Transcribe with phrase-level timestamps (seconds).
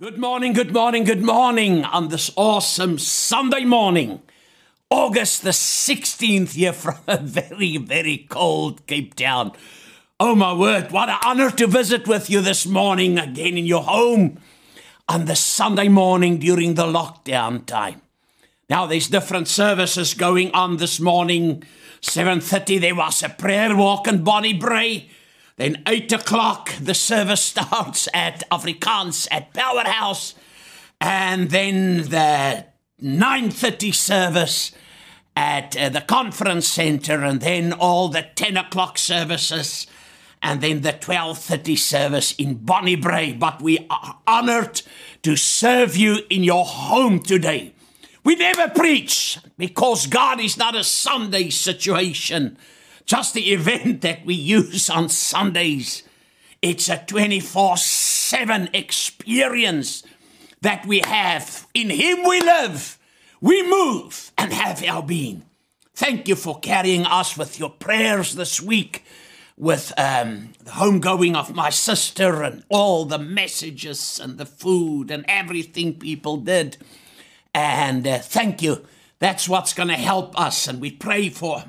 [0.00, 4.22] Good morning, good morning, good morning on this awesome Sunday morning,
[4.90, 9.52] August the 16th, here from a very, very cold Cape Town.
[10.18, 13.84] Oh my word, what an honor to visit with you this morning again in your
[13.84, 14.40] home
[15.08, 18.02] on the Sunday morning during the lockdown time.
[18.68, 21.62] Now there's different services going on this morning.
[22.00, 25.08] 7:30 there was a prayer walk in Bonnie Brae.
[25.56, 30.34] Then 8 o'clock, the service starts at Afrikaans at Powerhouse.
[31.00, 32.66] And then the
[33.00, 34.72] 9.30 service
[35.36, 37.22] at uh, the conference center.
[37.22, 39.86] And then all the 10 o'clock services.
[40.42, 43.32] And then the 12.30 service in Bonnie Brae.
[43.32, 44.82] But we are honored
[45.22, 47.74] to serve you in your home today.
[48.24, 52.58] We never preach because God is not a Sunday situation
[53.06, 56.02] just the event that we use on Sundays.
[56.62, 60.02] It's a 24 7 experience
[60.62, 61.66] that we have.
[61.74, 62.98] In Him we live,
[63.40, 65.44] we move, and have our being.
[65.94, 69.04] Thank you for carrying us with your prayers this week,
[69.56, 75.24] with um, the homegoing of my sister, and all the messages, and the food, and
[75.28, 76.78] everything people did.
[77.54, 78.84] And uh, thank you.
[79.20, 80.66] That's what's going to help us.
[80.66, 81.64] And we pray for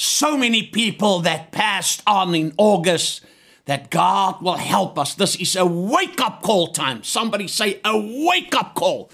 [0.00, 3.22] so many people that passed on in August
[3.66, 5.14] that God will help us.
[5.14, 7.02] This is a wake up call time.
[7.02, 9.10] Somebody say, a wake up call.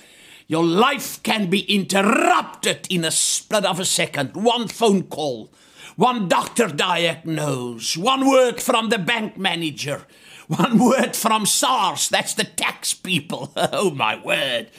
[0.47, 4.37] Your life can be interrupted in a split of a second.
[4.37, 5.51] One phone call,
[5.97, 10.07] one doctor diagnose, one word from the bank manager,
[10.47, 13.53] one word from SARS, that's the tax people.
[13.57, 14.71] oh my word,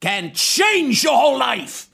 [0.00, 1.85] can change your whole life.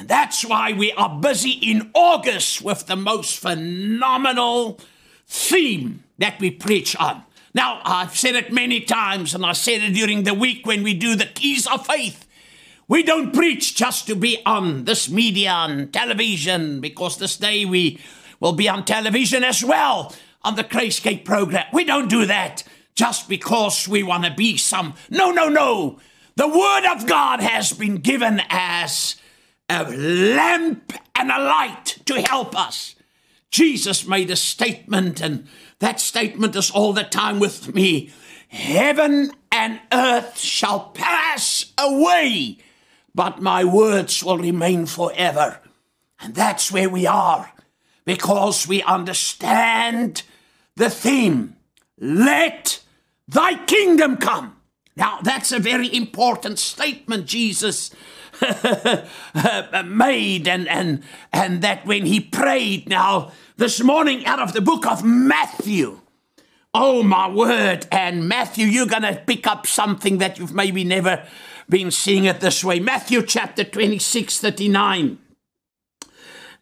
[0.00, 4.80] And that's why we are busy in August with the most phenomenal
[5.26, 7.22] theme that we preach on.
[7.52, 10.94] Now, I've said it many times, and I said it during the week when we
[10.94, 12.26] do the keys of faith.
[12.88, 18.00] We don't preach just to be on this media and television, because this day we
[18.40, 21.66] will be on television as well on the Grayscape program.
[21.74, 24.94] We don't do that just because we want to be some.
[25.10, 26.00] No, no, no.
[26.36, 29.16] The Word of God has been given as
[29.70, 32.96] a lamp and a light to help us.
[33.50, 35.46] Jesus made a statement, and
[35.78, 38.10] that statement is all the time with me.
[38.48, 42.58] Heaven and earth shall pass away,
[43.14, 45.60] but my words will remain forever.
[46.18, 47.52] And that's where we are,
[48.04, 50.22] because we understand
[50.76, 51.56] the theme
[51.98, 52.80] let
[53.28, 54.56] thy kingdom come.
[54.96, 57.94] Now, that's a very important statement Jesus
[59.84, 61.02] made and, and,
[61.32, 66.00] and that when he prayed now this morning out of the book of Matthew.
[66.72, 67.86] Oh my word.
[67.90, 71.26] And Matthew, you're going to pick up something that you've maybe never
[71.68, 72.80] been seeing it this way.
[72.80, 75.18] Matthew chapter 26, 39.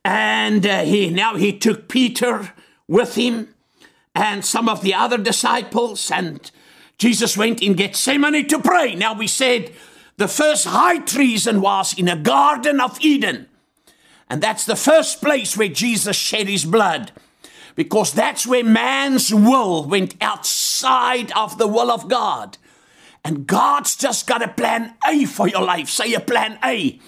[0.05, 2.53] And uh, he now he took Peter
[2.87, 3.55] with him
[4.15, 6.51] and some of the other disciples, and
[6.99, 8.95] Jesus went in Gethsemane to pray.
[8.95, 9.73] Now we said
[10.19, 13.49] the first high treason was in a Garden of Eden.
[14.29, 17.13] And that's the first place where Jesus shed his blood.
[17.77, 22.59] Because that's where man's will went outside of the will of God.
[23.25, 25.89] And God's just got a plan A for your life.
[25.89, 26.99] Say a plan A.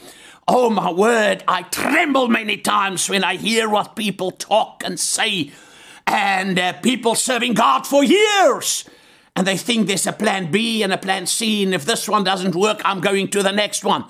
[0.47, 5.51] Oh my word, I tremble many times when I hear what people talk and say.
[6.07, 8.85] And uh, people serving God for years
[9.37, 12.25] and they think there's a plan B and a plan C, and if this one
[12.25, 14.05] doesn't work, I'm going to the next one.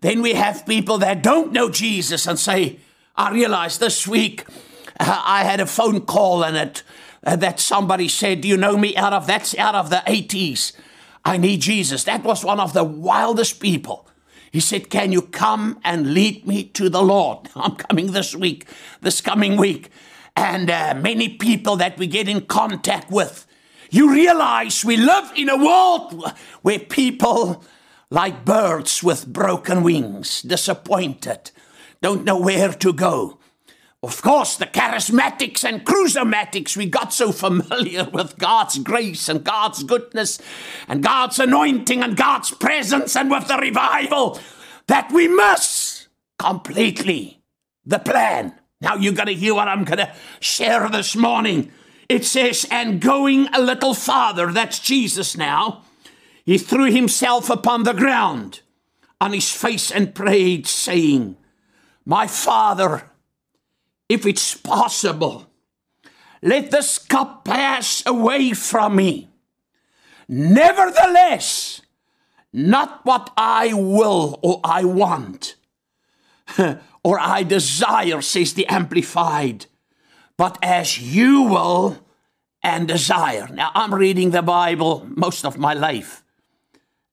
[0.00, 2.80] Then we have people that don't know Jesus and say,
[3.16, 4.44] I realized this week
[5.00, 6.82] uh, I had a phone call and it
[7.24, 10.72] uh, that somebody said, Do you know me out of that's out of the 80s?
[11.24, 12.04] I need Jesus.
[12.04, 14.06] That was one of the wildest people.
[14.52, 17.48] He said, Can you come and lead me to the Lord?
[17.56, 18.66] I'm coming this week,
[19.00, 19.90] this coming week.
[20.36, 23.45] And uh, many people that we get in contact with,
[23.90, 26.32] you realize we live in a world
[26.62, 27.64] where people,
[28.10, 31.50] like birds with broken wings, disappointed,
[32.02, 33.38] don't know where to go.
[34.02, 39.82] Of course, the charismatics and charismatics, we got so familiar with God's grace and God's
[39.82, 40.38] goodness
[40.86, 44.38] and God's anointing and God's presence and with the revival
[44.86, 46.06] that we miss
[46.38, 47.42] completely
[47.84, 48.54] the plan.
[48.80, 51.72] Now, you're going to hear what I'm going to share this morning.
[52.08, 55.82] It says, and going a little farther, that's Jesus now,
[56.44, 58.60] he threw himself upon the ground
[59.20, 61.36] on his face and prayed, saying,
[62.04, 63.10] My Father,
[64.08, 65.50] if it's possible,
[66.42, 69.28] let this cup pass away from me.
[70.28, 71.82] Nevertheless,
[72.52, 75.56] Not what I will or I want
[77.04, 79.66] or I desire, says the Amplified,
[80.36, 81.98] but as you will
[82.62, 83.48] and desire.
[83.52, 86.22] Now, I'm reading the Bible most of my life,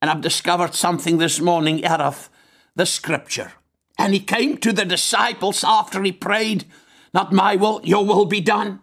[0.02, 2.30] and I've discovered something this morning out of
[2.76, 3.54] the scripture.
[3.98, 6.66] And he came to the disciples after he prayed,
[7.14, 8.80] Not my will, your will be done.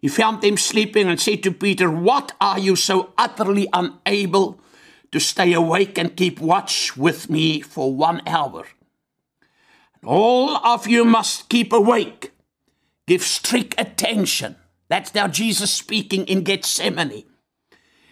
[0.00, 4.60] He found them sleeping and said to Peter, What are you so utterly unable
[5.10, 8.66] to stay awake and keep watch with me for one hour?
[10.04, 12.33] All of you must keep awake.
[13.06, 14.56] Give strict attention.
[14.88, 17.24] That's now Jesus speaking in Gethsemane.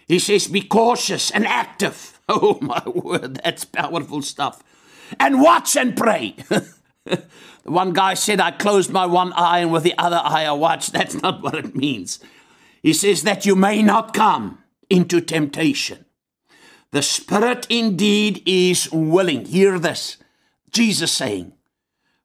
[0.07, 2.09] He says, Be cautious and active.
[2.29, 4.63] Oh, my word, that's powerful stuff.
[5.19, 6.37] And watch and pray.
[7.65, 10.93] one guy said, I closed my one eye and with the other eye I watched.
[10.93, 12.19] That's not what it means.
[12.81, 14.59] He says that you may not come
[14.89, 16.05] into temptation.
[16.91, 19.43] The spirit indeed is willing.
[19.43, 20.15] Hear this.
[20.71, 21.51] Jesus saying,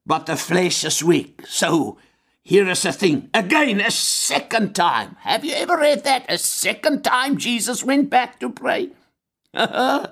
[0.06, 1.43] but the flesh is weak.
[1.47, 1.99] So
[2.49, 3.29] here is the thing.
[3.35, 5.17] Again, a second time.
[5.21, 6.25] Have you ever read that?
[6.31, 8.89] A second time Jesus went back to pray.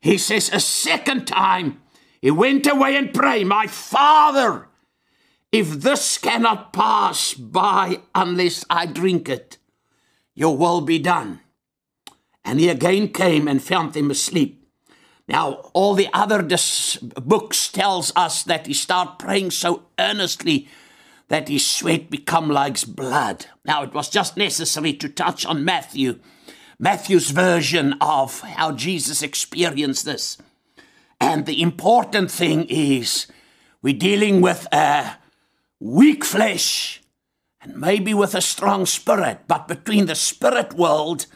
[0.00, 1.82] he says, a second time
[2.22, 4.68] he went away and prayed, My Father,
[5.52, 9.58] if this cannot pass by unless I drink it,
[10.34, 11.40] your will be done.
[12.42, 14.66] And he again came and found them asleep.
[15.28, 20.68] Now, all the other dis- books tells us that he started praying so earnestly
[21.28, 23.46] that his sweat become like blood.
[23.64, 26.20] Now, it was just necessary to touch on Matthew,
[26.78, 30.38] Matthew's version of how Jesus experienced this.
[31.20, 33.26] And the important thing is
[33.82, 35.16] we're dealing with a
[35.80, 37.02] weak flesh
[37.60, 41.26] and maybe with a strong spirit, but between the spirit world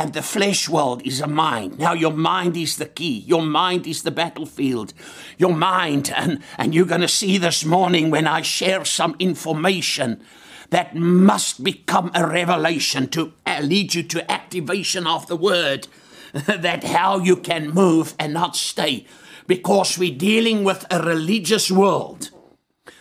[0.00, 1.78] and the flesh world is a mind.
[1.78, 3.18] Now, your mind is the key.
[3.26, 4.94] Your mind is the battlefield.
[5.36, 10.22] Your mind, and, and you're going to see this morning when I share some information
[10.70, 15.86] that must become a revelation to uh, lead you to activation of the word,
[16.32, 19.06] that how you can move and not stay.
[19.46, 22.30] Because we're dealing with a religious world.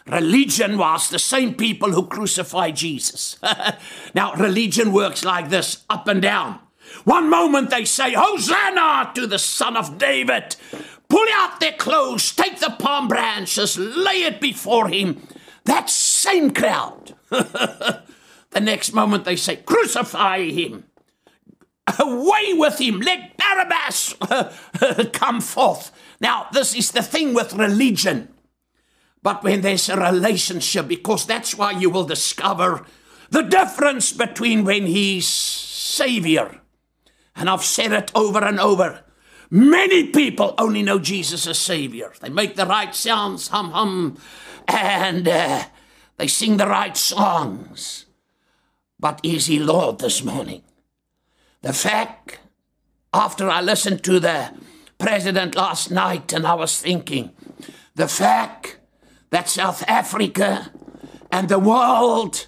[0.05, 3.37] Religion was the same people who crucified Jesus.
[4.13, 6.59] now, religion works like this up and down.
[7.03, 10.55] One moment they say, Hosanna to the Son of David.
[11.09, 15.21] Pull out their clothes, take the palm branches, lay it before him.
[15.65, 17.15] That same crowd.
[17.29, 18.03] the
[18.61, 20.85] next moment they say, Crucify him.
[21.97, 23.01] Away with him.
[23.01, 24.15] Let Barabbas
[25.13, 25.91] come forth.
[26.21, 28.29] Now, this is the thing with religion.
[29.23, 32.85] But when there's a relationship, because that's why you will discover
[33.31, 36.61] the difference between when he's Savior
[37.39, 39.01] and I've said it over and over.
[39.49, 42.11] Many people only know Jesus as Savior.
[42.19, 44.17] They make the right sounds, hum hum,
[44.67, 45.63] and uh,
[46.17, 48.05] they sing the right songs.
[48.99, 50.63] But is He Lord this morning?
[51.61, 52.39] The fact,
[53.13, 54.53] after I listened to the
[54.97, 57.31] president last night, and I was thinking,
[57.95, 58.79] the fact
[59.29, 60.71] that South Africa
[61.31, 62.47] and the world,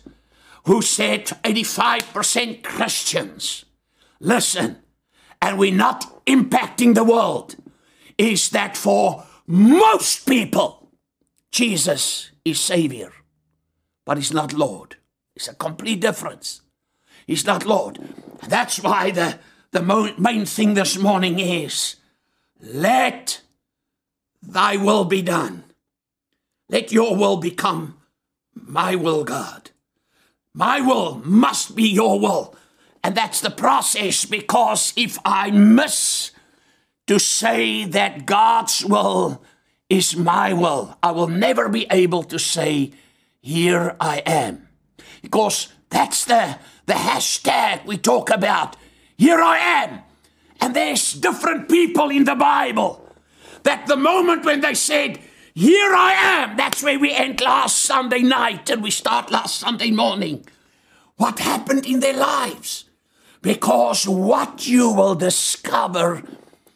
[0.66, 3.66] who said 85% Christians,
[4.22, 4.78] listen,
[5.42, 7.56] and we're not impacting the world,
[8.18, 10.90] is that for most people,
[11.52, 13.12] Jesus is Savior,
[14.06, 14.96] but He's not Lord.
[15.36, 16.62] It's a complete difference.
[17.26, 18.00] He's not Lord.
[18.48, 19.40] That's why the,
[19.72, 19.82] the
[20.18, 21.96] main thing this morning is
[22.62, 23.42] let
[24.42, 25.64] thy will be done.
[26.70, 27.98] Let your will become
[28.56, 29.72] my will, God.
[30.54, 32.56] My will must be your will.
[33.04, 36.32] And that's the process because if I miss
[37.08, 39.44] to say that God's will
[39.90, 42.92] is my will, I will never be able to say,
[43.42, 44.70] Here I am.
[45.22, 48.78] Because that's the, the hashtag we talk about.
[49.18, 50.00] Here I am.
[50.62, 53.02] And there's different people in the Bible
[53.64, 55.20] that the moment when they said,
[55.54, 59.92] Here I am, that's where we end last Sunday night and we start last Sunday
[59.92, 60.46] morning.
[61.18, 62.86] What happened in their lives?
[63.42, 66.24] Because what you will discover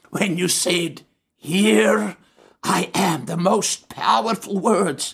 [0.10, 1.04] when you said,
[1.36, 2.18] Here
[2.64, 5.14] I am, the most powerful words.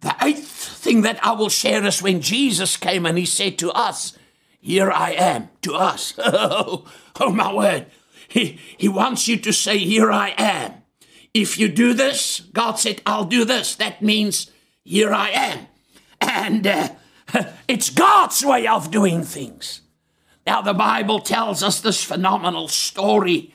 [0.00, 3.72] The eighth thing that I will share is when Jesus came and he said to
[3.72, 4.16] us,
[4.60, 6.14] Here I am, to us.
[6.18, 6.84] oh,
[7.18, 7.86] my word.
[8.28, 10.74] He, he wants you to say, Here I am.
[11.34, 13.74] If you do this, God said, I'll do this.
[13.74, 14.52] That means,
[14.84, 15.66] Here I am.
[16.20, 16.88] And uh,
[17.68, 19.80] it's God's way of doing things.
[20.46, 23.52] Now, the Bible tells us this phenomenal story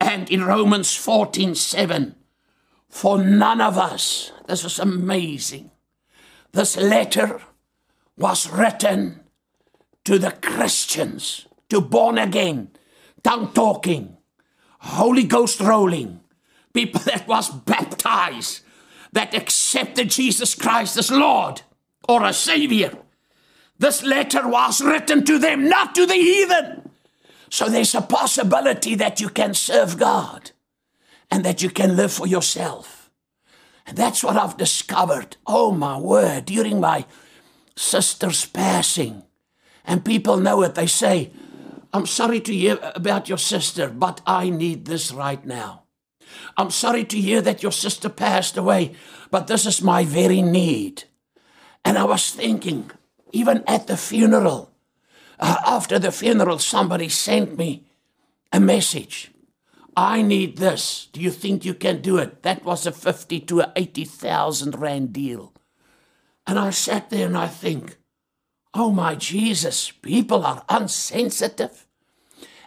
[0.00, 2.14] And in Romans 14 7,
[2.88, 5.70] for none of us, this is amazing.
[6.52, 7.40] This letter
[8.16, 9.20] was written
[10.04, 12.70] to the Christians, to born again,
[13.22, 14.16] tongue talking,
[14.80, 16.20] Holy Ghost rolling,
[16.72, 18.60] people that was baptized,
[19.12, 21.62] that accepted Jesus Christ as Lord
[22.08, 22.96] or a Savior.
[23.78, 26.90] This letter was written to them, not to the heathen.
[27.50, 30.50] So there's a possibility that you can serve God
[31.30, 33.10] and that you can live for yourself.
[33.86, 35.36] And that's what I've discovered.
[35.46, 37.06] Oh my word, during my
[37.76, 39.22] sister's passing.
[39.84, 40.74] And people know it.
[40.74, 41.30] They say,
[41.92, 45.84] I'm sorry to hear about your sister, but I need this right now.
[46.58, 48.94] I'm sorry to hear that your sister passed away,
[49.30, 51.04] but this is my very need.
[51.84, 52.90] And I was thinking,
[53.32, 54.72] even at the funeral,
[55.38, 57.86] uh, after the funeral, somebody sent me
[58.52, 59.30] a message.
[59.96, 61.08] I need this.
[61.12, 62.42] Do you think you can do it?
[62.42, 65.52] That was a 50 to a 80,000 rand deal.
[66.46, 67.98] And I sat there and I think,
[68.74, 71.86] oh my Jesus, people are unsensitive.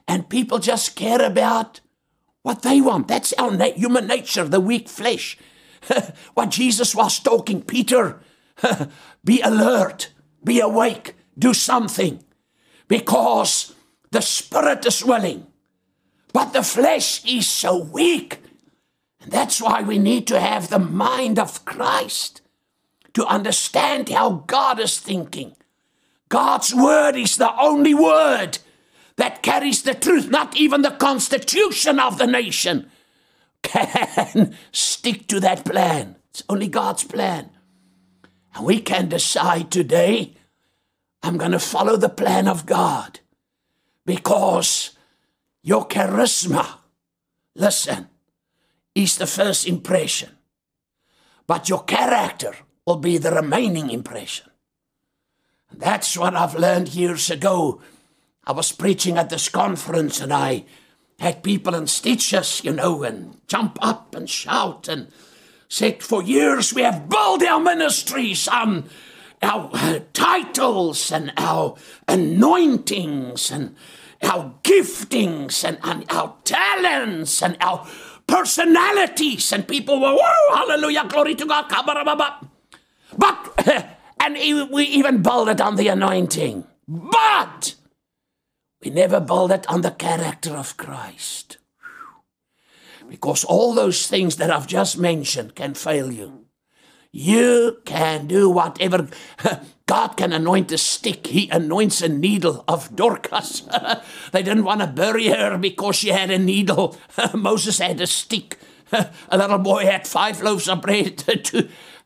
[0.08, 1.80] And people just care about
[2.41, 3.08] what they want.
[3.08, 5.38] That's our na- human nature, the weak flesh.
[6.34, 8.20] what Jesus was talking, Peter,
[9.24, 10.12] be alert,
[10.43, 12.24] be awake, do something.
[12.88, 13.74] Because
[14.12, 15.48] the spirit is willing,
[16.33, 18.39] but the flesh is so weak.
[19.21, 22.41] And that's why we need to have the mind of Christ
[23.13, 25.55] to understand how God is thinking.
[26.29, 28.60] God's word is the only word
[29.17, 32.89] that carries the truth, not even the constitution of the nation
[33.63, 36.15] can stick to that plan.
[36.29, 37.50] It's only God's plan.
[38.55, 40.36] And we can decide today
[41.24, 43.20] I'm going to follow the plan of God
[44.05, 44.98] because
[45.62, 46.79] your charisma,
[47.55, 48.08] listen,
[48.96, 50.31] is the first impression.
[51.46, 52.55] But your character
[52.86, 54.50] will be the remaining impression.
[55.72, 57.81] That's what I've learned years ago.
[58.46, 60.65] I was preaching at this conference and I
[61.20, 65.08] had people in stitches, you know, and jump up and shout and
[65.72, 68.90] said, For years we have built our ministries on
[69.42, 71.75] our uh, titles and our
[72.10, 73.75] anointings and
[74.22, 77.88] our giftings and, and our talents and our
[78.28, 79.54] personalities.
[79.54, 81.72] And people were, whoa, hallelujah, glory to God.
[83.18, 84.36] But, and
[84.72, 86.66] we even build it on the anointing.
[86.86, 87.75] But
[88.84, 91.58] we never build it on the character of Christ.
[93.12, 96.46] Because all those things that I've just mentioned can fail you.
[97.12, 99.10] You can do whatever.
[99.86, 101.27] God can anoint a stick.
[101.27, 103.63] He anoints a needle of Dorcas.
[104.32, 106.96] they didn't want to bury her because she had a needle.
[107.34, 108.58] Moses had a stick.
[108.94, 111.22] a little boy had five loaves of bread.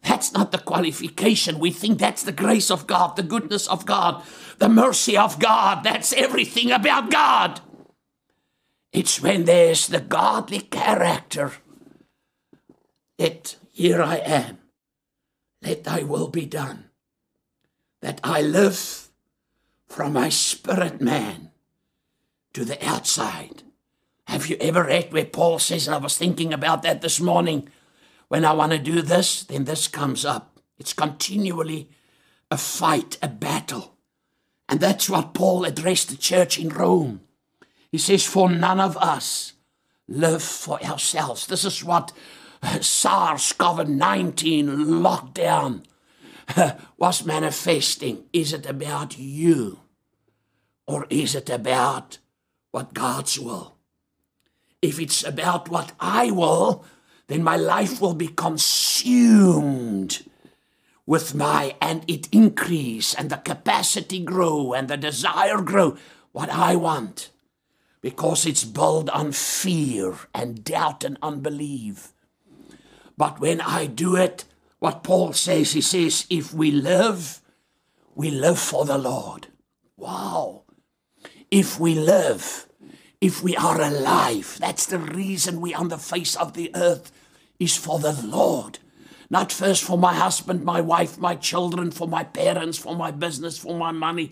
[0.02, 1.60] That's not the qualification.
[1.60, 4.24] We think that's the grace of God, the goodness of God,
[4.58, 5.84] the mercy of God.
[5.84, 7.62] That's everything about God.
[8.96, 11.52] It's when there's the godly character
[13.18, 14.60] that here I am,
[15.62, 16.86] let thy will be done,
[18.02, 19.10] that I live
[19.86, 21.52] from my spirit man
[22.54, 23.64] to the outside.
[24.28, 27.68] Have you ever read where Paul says, and I was thinking about that this morning,
[28.30, 30.58] when I want to do this, then this comes up.
[30.78, 31.90] It's continually
[32.50, 33.98] a fight, a battle.
[34.70, 37.25] And that's what Paul addressed the church in Rome.
[37.96, 39.54] He says, For none of us
[40.10, 41.48] live for ourselves.
[41.48, 42.12] This is what
[42.82, 45.86] SARS CoV 19 lockdown
[46.98, 48.25] was manifesting.
[48.34, 49.80] Is it about you?
[50.86, 52.18] Or is it about
[52.72, 53.78] what God's will?
[54.82, 56.84] If it's about what I will,
[57.28, 60.22] then my life will be consumed
[61.06, 65.96] with my, and it increase, and the capacity grow, and the desire grow,
[66.34, 67.30] what I want,
[68.06, 72.14] because it's built on fear and doubt and unbelief.
[73.18, 74.46] But when I do it,
[74.78, 77.42] what Paul says, he says, if we live,
[78.14, 79.48] we live for the Lord.
[79.98, 80.66] Wow.
[81.50, 82.68] If we live,
[83.20, 87.12] if we are alive, that's the reason we on the face of the earth
[87.60, 88.78] is for the Lord.
[89.32, 93.58] Not first for my husband, my wife, my children, for my parents, for my business,
[93.58, 94.32] for my money.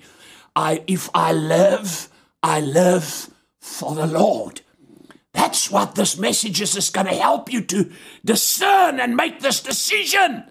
[0.56, 2.10] I, if I live,
[2.44, 3.33] I live
[3.64, 4.60] for the Lord.
[5.32, 7.90] That's what this message is, is going to help you to
[8.24, 10.44] discern and make this decision.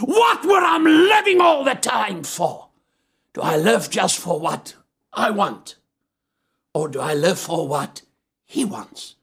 [0.00, 2.68] What would I'm living all the time for?
[3.32, 4.74] Do I live just for what
[5.14, 5.76] I want?
[6.74, 8.02] Or do I live for what
[8.44, 9.16] He wants?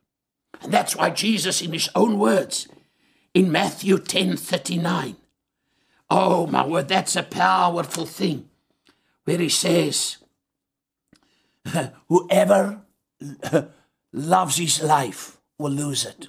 [0.63, 2.67] And that's why Jesus, in his own words,
[3.35, 5.17] in Matthew 10 39,
[6.09, 8.49] oh my word, that's a powerful thing,
[9.25, 10.17] where he says,
[12.09, 12.84] Whoever
[14.13, 16.27] loves his life will lose it.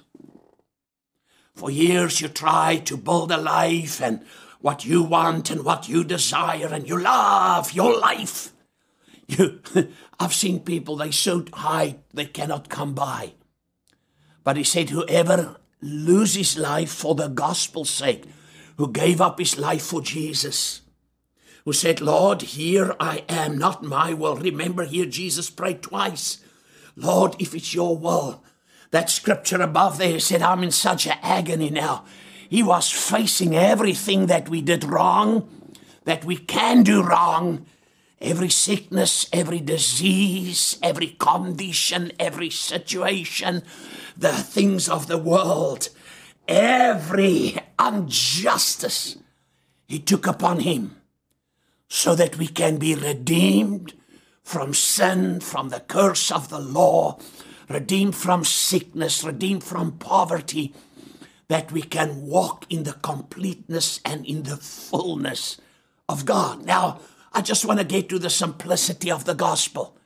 [1.55, 4.21] For years you try to build a life and
[4.61, 8.53] what you want and what you desire, and you love your life.
[9.29, 9.59] You,
[10.21, 13.33] I've seen people, they so high they cannot come by.
[14.45, 18.23] But he said, Whoever loses life for the gospel's sake,
[18.77, 20.81] who gave up his life for Jesus,
[21.65, 24.37] who said, Lord, here I am, not my will.
[24.37, 26.41] Remember, here Jesus prayed twice.
[26.97, 28.43] Lord, if it's your will.
[28.91, 32.05] That scripture above there said, I'm in such an agony now.
[32.49, 35.47] He was facing everything that we did wrong,
[36.05, 37.65] that we can do wrong,
[38.19, 43.61] every sickness, every disease, every condition, every situation,
[44.17, 45.89] the things of the world,
[46.47, 49.17] every injustice
[49.87, 50.95] he took upon him
[51.89, 53.93] so that we can be redeemed
[54.47, 57.19] from sin, from the curse of the law,
[57.67, 60.73] redeemed from sickness, redeemed from poverty,
[61.49, 65.59] that we can walk in the completeness and in the fullness
[66.07, 66.63] of God.
[66.63, 67.01] Now,
[67.33, 69.97] I just want to get to the simplicity of the gospel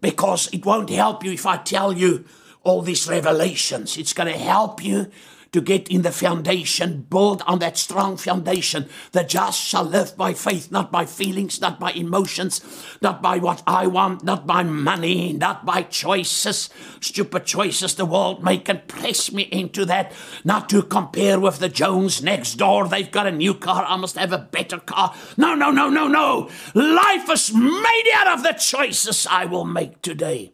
[0.00, 2.24] because it won't help you if I tell you
[2.62, 3.98] all these revelations.
[3.98, 5.10] It's going to help you
[5.52, 8.88] to get in the foundation, build on that strong foundation.
[9.12, 12.60] The just shall live by faith, not by feelings, not by emotions,
[13.00, 18.44] not by what I want, not by money, not by choices, stupid choices the world
[18.44, 20.12] make and press me into that,
[20.44, 22.86] not to compare with the Jones next door.
[22.86, 25.14] They've got a new car, I must have a better car.
[25.36, 26.50] No, no, no, no, no.
[26.74, 30.52] Life is made out of the choices I will make today.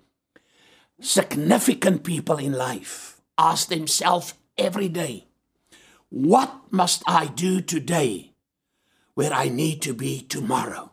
[1.00, 5.26] Significant people in life ask themselves every day.
[6.08, 8.32] What must I do today
[9.14, 10.92] where I need to be tomorrow?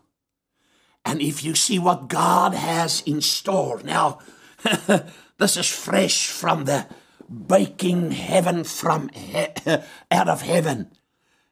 [1.05, 4.19] And if you see what God has in store, now,
[5.37, 6.87] this is fresh from the
[7.29, 9.47] baking heaven from he-
[10.11, 10.91] out of heaven.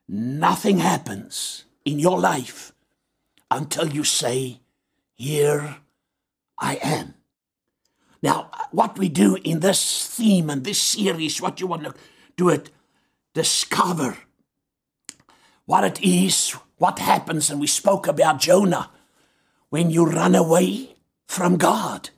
[0.07, 2.73] Nothing happens in your life
[3.49, 4.61] until you say,
[5.15, 5.77] Here
[6.59, 7.15] I am.
[8.21, 11.93] Now, what we do in this theme and this series, what you want to
[12.37, 12.69] do it,
[13.33, 14.17] discover
[15.65, 18.89] what it is, what happens, and we spoke about Jonah
[19.69, 20.95] when you run away
[21.27, 22.09] from God.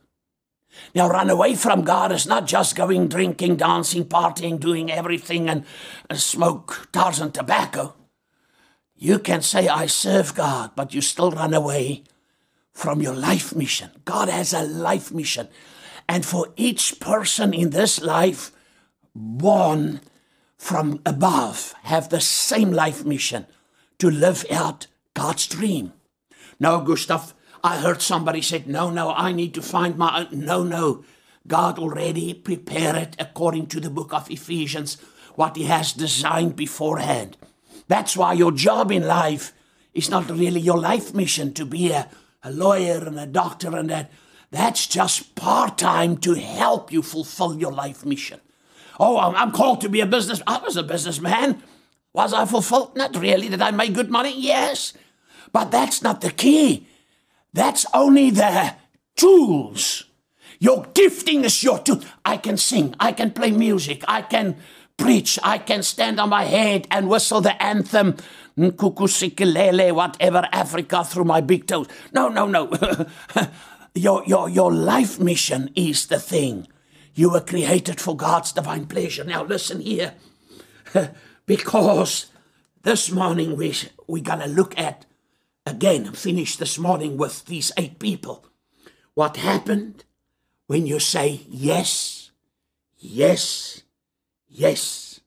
[0.95, 5.65] Now, run away from God is not just going drinking, dancing, partying, doing everything and,
[6.09, 7.95] and smoke tars and tobacco.
[8.95, 12.03] You can say, I serve God, but you still run away
[12.73, 13.91] from your life mission.
[14.05, 15.47] God has a life mission.
[16.07, 18.51] And for each person in this life
[19.15, 20.01] born
[20.57, 23.45] from above have the same life mission
[23.99, 25.93] to live out God's dream.
[26.59, 30.45] No, Gustav, I heard somebody said, no, no, I need to find my own.
[30.45, 31.03] No, no.
[31.47, 34.97] God already prepared it according to the book of Ephesians,
[35.35, 37.37] what He has designed beforehand.
[37.87, 39.53] That's why your job in life
[39.93, 42.09] is not really your life mission to be a,
[42.43, 44.11] a lawyer and a doctor and that.
[44.53, 48.39] That's just part time to help you fulfill your life mission.
[48.99, 50.43] Oh, I'm called to be a business.
[50.45, 51.63] I was a businessman.
[52.13, 52.95] Was I fulfilled?
[52.95, 53.49] Not really.
[53.49, 54.39] Did I make good money?
[54.39, 54.93] Yes.
[55.51, 56.85] But that's not the key.
[57.51, 58.75] That's only the
[59.15, 60.03] tools.
[60.59, 62.01] Your gifting is your tool.
[62.23, 62.93] I can sing.
[62.99, 64.03] I can play music.
[64.07, 64.57] I can
[64.97, 65.39] preach.
[65.41, 68.17] I can stand on my head and whistle the anthem,
[68.55, 71.87] Nkosi Sikelele, whatever, Africa through my big toes.
[72.13, 72.69] No, no, no.
[73.95, 76.67] your, your, your life mission is the thing.
[77.13, 79.23] You were created for God's divine pleasure.
[79.23, 80.15] Now, listen here,
[81.45, 82.27] because
[82.81, 83.75] this morning we,
[84.07, 85.05] we're going to look at,
[85.65, 88.47] again, finish this morning with these eight people.
[89.13, 90.03] What happened
[90.65, 92.31] when you say yes,
[92.97, 93.83] yes,
[94.47, 95.21] yes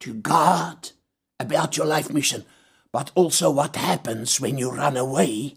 [0.00, 0.90] to God
[1.38, 2.44] about your life mission,
[2.92, 5.56] but also what happens when you run away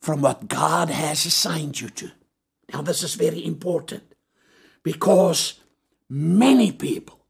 [0.00, 2.10] from what God has assigned you to.
[2.72, 4.02] Now, this is very important
[4.82, 5.60] because
[6.08, 7.20] many people,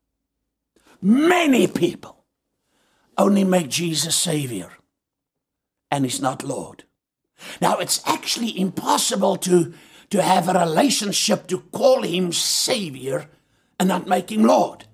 [1.02, 2.24] many people
[3.18, 4.70] only make Jesus Savior
[5.90, 6.84] and He's not Lord.
[7.60, 9.72] Now, it's actually impossible to,
[10.10, 13.28] to have a relationship to call Him Savior
[13.78, 14.84] and not make Him Lord.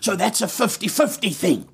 [0.00, 1.68] So that's a 50 50 thing.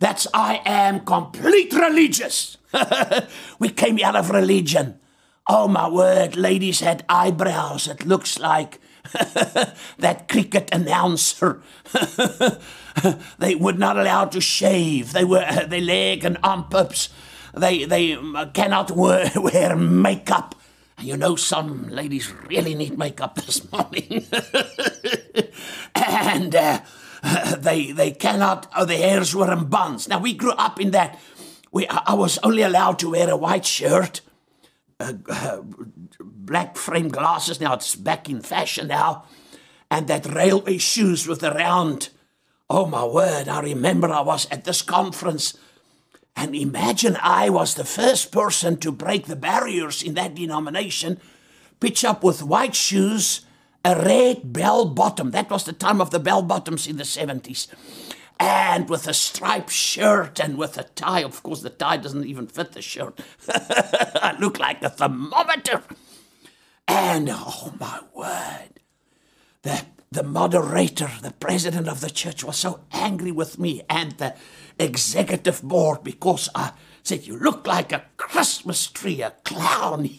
[0.00, 2.56] That's I am complete religious.
[3.58, 4.98] we came out of religion.
[5.46, 7.86] Oh my word, ladies had eyebrows.
[7.86, 8.80] It looks like
[9.98, 11.60] that cricket announcer.
[13.38, 15.12] they were not allowed to shave.
[15.12, 17.10] They were their leg and arm pups.
[17.54, 18.16] They they
[18.54, 20.54] cannot wear, wear makeup.
[20.98, 24.26] You know, some ladies really need makeup this morning,
[25.94, 26.80] and uh,
[27.58, 28.70] they they cannot.
[28.76, 30.08] Oh, their hairs were in buns.
[30.08, 31.18] Now we grew up in that.
[31.72, 34.20] We I was only allowed to wear a white shirt.
[34.98, 35.62] Uh, uh,
[36.20, 37.60] black frame glasses.
[37.60, 39.24] Now it's back in fashion now.
[39.90, 42.10] And that railway shoes with the round.
[42.68, 45.58] Oh my word, I remember I was at this conference.
[46.36, 51.20] And imagine I was the first person to break the barriers in that denomination,
[51.80, 53.44] pitch up with white shoes,
[53.84, 55.30] a red bell bottom.
[55.30, 57.68] That was the time of the bell bottoms in the 70s.
[58.38, 61.22] And with a striped shirt and with a tie.
[61.22, 63.20] Of course, the tie doesn't even fit the shirt.
[63.48, 65.82] I look like a thermometer.
[66.88, 68.80] And oh my word,
[69.62, 74.34] the, the moderator, the president of the church, was so angry with me and the
[74.78, 80.08] executive board because I said, You look like a Christmas tree, a clown.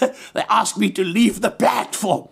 [0.32, 2.28] they asked me to leave the platform.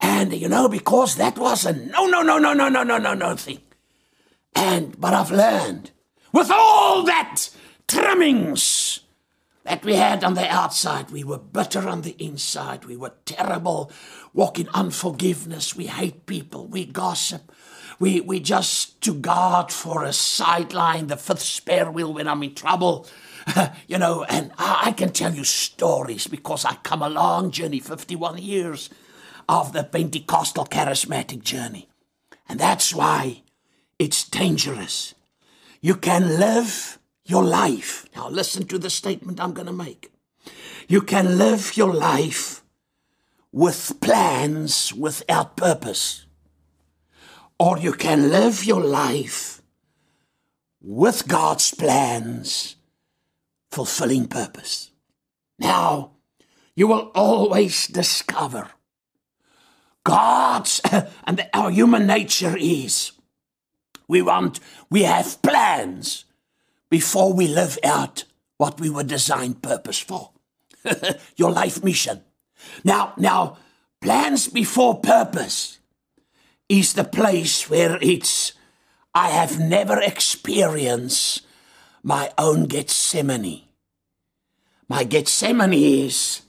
[0.00, 3.14] And you know, because that was a no, no, no, no, no, no, no, no,
[3.14, 3.60] no thing.
[4.54, 5.90] And but I've learned
[6.32, 7.48] with all that
[7.88, 9.00] trimmings
[9.64, 11.10] that we had on the outside.
[11.10, 12.84] We were bitter on the inside.
[12.84, 13.90] We were terrible,
[14.32, 15.74] walking unforgiveness.
[15.74, 16.66] We hate people.
[16.66, 17.52] We gossip.
[17.98, 22.54] We, we just to God for a sideline, the fifth spare wheel when I'm in
[22.54, 23.06] trouble.
[23.88, 27.80] you know, and I, I can tell you stories because I come a long journey,
[27.80, 28.90] 51 years
[29.48, 31.88] of the Pentecostal charismatic journey.
[32.48, 33.42] And that's why
[33.98, 35.14] it's dangerous.
[35.80, 38.08] You can live your life.
[38.14, 40.12] Now, listen to the statement I'm going to make.
[40.88, 42.62] You can live your life
[43.52, 46.26] with plans without purpose,
[47.58, 49.62] or you can live your life
[50.80, 52.76] with God's plans,
[53.76, 54.90] fulfilling purpose.
[55.58, 56.12] Now,
[56.74, 58.70] you will always discover
[60.02, 60.80] God's,
[61.24, 63.12] and our human nature is
[64.08, 66.24] we want, we have plans
[66.88, 68.24] before we live out
[68.56, 70.30] what we were designed purpose for.
[71.36, 72.22] Your life mission.
[72.82, 73.58] Now, now,
[74.00, 75.80] plans before purpose
[76.66, 78.54] is the place where it's,
[79.14, 81.42] I have never experienced
[82.02, 83.65] my own Gethsemane.
[84.88, 86.42] My Gethsemane is,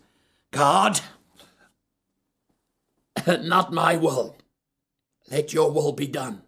[0.52, 1.02] God,
[3.28, 4.36] not my will.
[5.30, 6.44] Let your will be done.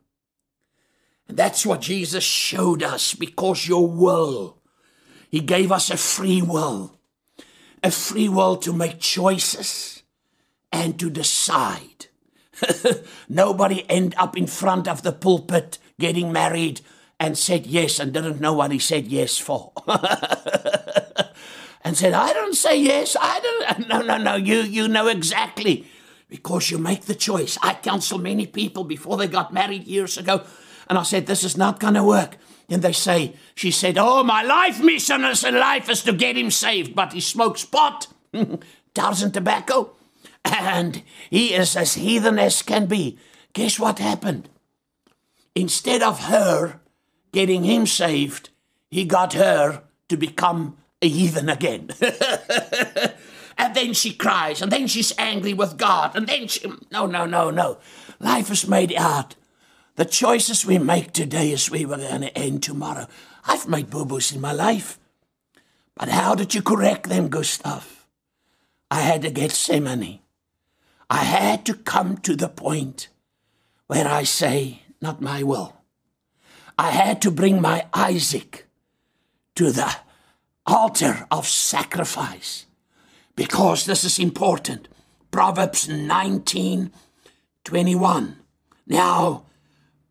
[1.27, 4.57] And that's what Jesus showed us because your will,
[5.29, 6.97] He gave us a free will,
[7.83, 10.03] a free will to make choices
[10.71, 12.07] and to decide.
[13.29, 16.81] Nobody end up in front of the pulpit getting married
[17.19, 19.71] and said yes and didn't know what he said yes for.
[21.89, 23.17] and said, I don't say yes.
[23.19, 23.87] I don't.
[23.89, 24.35] No, no, no.
[24.35, 25.87] You, you know exactly
[26.29, 27.57] because you make the choice.
[27.63, 30.43] I counsel many people before they got married years ago
[30.87, 32.37] and I said, This is not going to work.
[32.69, 36.37] And they say, She said, Oh, my life mission is in life is to get
[36.37, 38.63] him saved, but he smokes pot, and
[39.33, 39.95] tobacco,
[40.45, 43.17] and he is as heathen as can be.
[43.53, 44.47] Guess what happened?
[45.55, 46.81] Instead of her
[47.31, 48.51] getting him saved,
[48.91, 51.89] he got her to become heathen again.
[53.57, 56.71] and then she cries, and then she's angry with God, and then she.
[56.91, 57.77] No, no, no, no.
[58.19, 59.35] Life is made out
[59.99, 63.05] the choices we make today is we were going to end tomorrow.
[63.43, 64.97] I've made boo boos in my life.
[65.93, 68.07] But how did you correct them, Gustav?
[68.89, 70.21] I had to get Gethsemane.
[71.09, 73.09] I had to come to the point
[73.87, 75.75] where I say, Not my will.
[76.77, 78.67] I had to bring my Isaac
[79.55, 79.97] to the
[80.69, 82.65] altar of sacrifice
[83.35, 84.87] because this is important.
[85.31, 86.91] Proverbs 19
[87.65, 88.37] 21.
[88.87, 89.43] Now,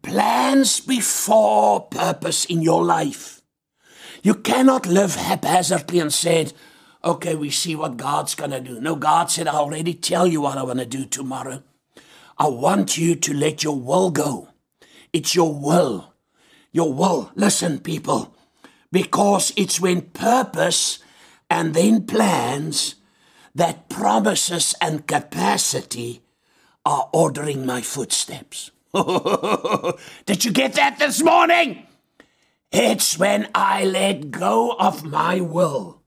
[0.03, 3.43] plans before purpose in your life.
[4.23, 6.53] You cannot live haphazardly and said,
[7.03, 8.81] okay, we see what God's going to do.
[8.81, 11.63] No, God said, I already tell you what I want to do tomorrow.
[12.37, 14.49] I want you to let your will go.
[15.13, 16.15] It's your will.
[16.71, 17.33] Your will.
[17.35, 18.35] Listen, people,
[18.91, 20.99] because it's when purpose
[21.51, 22.97] and then plans
[23.55, 26.23] that promises and capacity
[26.85, 28.71] are ordering my footsteps.
[30.27, 31.87] Did you get that this morning?
[32.71, 36.03] It's when I let go of my will.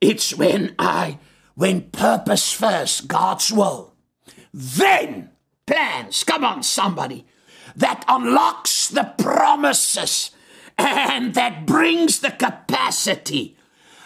[0.00, 1.18] It's when I,
[1.54, 3.94] when purpose first, God's will,
[4.52, 5.30] then
[5.66, 7.26] plans, come on, somebody,
[7.76, 10.30] that unlocks the promises
[10.78, 13.56] and that brings the capacity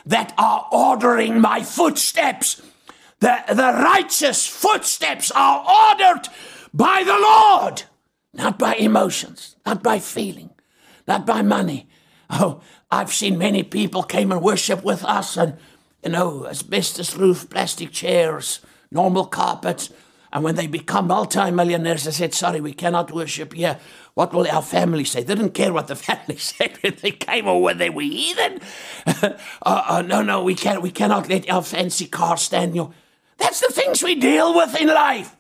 [0.07, 2.63] that are ordering my footsteps.
[3.21, 6.29] The, the righteous footsteps are ordered
[6.73, 7.83] by the Lord,
[8.33, 10.51] not by emotions, not by feeling,
[11.07, 11.89] not by money.
[12.31, 15.57] Oh, I've seen many people came and worship with us and,
[16.05, 19.91] you know, asbestos roof, plastic chairs, normal carpets.
[20.33, 23.79] And when they become multimillionaires, they said, sorry, we cannot worship here.
[24.15, 25.23] What will our family say?
[25.23, 28.61] They didn't care what the family said when they came or whether they were heathen.
[29.07, 32.75] uh, uh, no, no, we, can't, we cannot let our fancy car stand.
[32.75, 32.93] You
[33.39, 35.35] That's the things we deal with in life.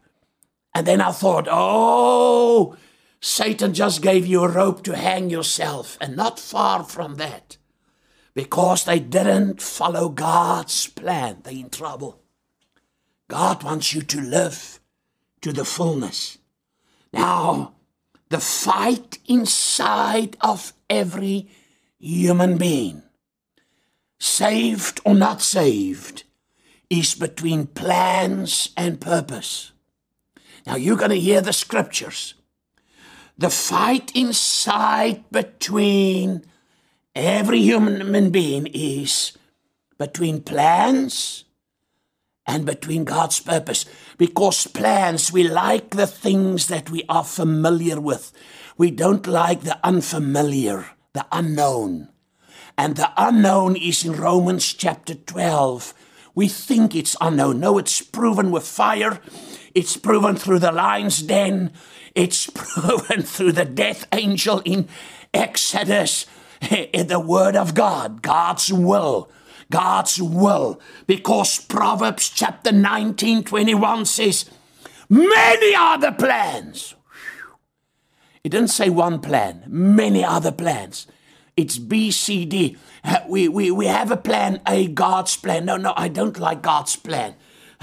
[0.74, 2.76] And then I thought, oh,
[3.20, 7.56] Satan just gave you a rope to hang yourself, and not far from that.
[8.32, 12.22] Because they didn't follow God's plan, they're in trouble.
[13.28, 14.80] God wants you to live
[15.42, 16.38] to the fullness.
[17.12, 17.74] Now,
[18.30, 21.48] the fight inside of every
[21.98, 23.02] human being,
[24.18, 26.24] saved or not saved,
[26.90, 29.72] is between plans and purpose.
[30.66, 32.34] Now, you're going to hear the scriptures.
[33.36, 36.44] The fight inside between
[37.14, 39.32] every human being is
[39.98, 41.44] between plans
[42.48, 43.84] and between God's purpose.
[44.16, 48.32] Because plans, we like the things that we are familiar with.
[48.78, 52.08] We don't like the unfamiliar, the unknown.
[52.76, 55.92] And the unknown is in Romans chapter 12.
[56.34, 57.60] We think it's unknown.
[57.60, 59.20] No, it's proven with fire.
[59.74, 61.72] It's proven through the lion's den.
[62.14, 64.88] It's proven through the death angel in
[65.34, 66.26] Exodus.
[66.60, 69.30] The word of God, God's will
[69.70, 74.48] God's will because Proverbs chapter 19 21 says,
[75.08, 76.94] Many are the plans.
[78.44, 81.06] It didn't say one plan, many other plans.
[81.56, 82.76] It's B, C, D.
[83.28, 85.64] We, we, we have a plan, a God's plan.
[85.64, 87.34] No, no, I don't like God's plan.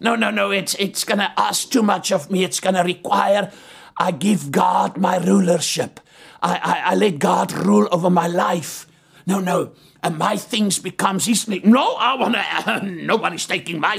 [0.00, 2.42] no, no, no, it's, it's going to ask too much of me.
[2.42, 3.52] It's going to require
[3.98, 6.00] I give God my rulership.
[6.42, 8.86] I, I, I let God rule over my life.
[9.26, 9.72] No, no
[10.06, 11.48] and my things becomes his.
[11.48, 12.40] No, I want to.
[12.40, 13.98] Uh, nobody's taking my.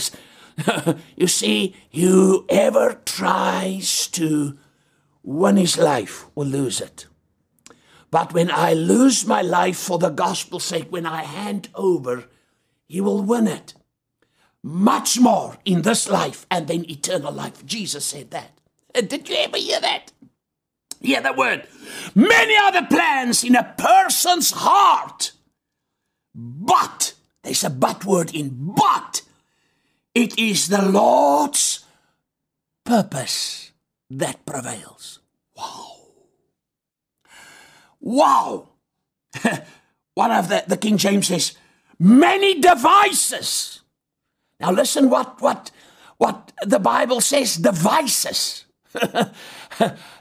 [1.18, 4.58] you see, whoever tries to
[5.22, 7.08] win his life will lose it.
[8.10, 12.24] But when I lose my life for the gospel's sake, when I hand over,
[12.88, 13.74] he will win it.
[14.64, 17.66] Much more in this life and then eternal life.
[17.66, 18.58] Jesus said that.
[18.94, 20.14] Did you ever hear that?
[21.02, 21.68] Hear the word.
[22.16, 25.34] Many are the plans in a person's heart
[26.38, 29.24] but, there's a but word in but,
[30.14, 31.84] it is the Lord's
[32.86, 33.72] purpose
[34.12, 35.20] that prevails.
[35.56, 35.96] Wow.
[38.00, 38.68] Wow.
[40.14, 41.56] One of the, the King James says,
[41.98, 43.82] many devices.
[44.60, 45.72] Now listen what, what,
[46.18, 48.66] what the Bible says, devices.
[48.94, 49.34] the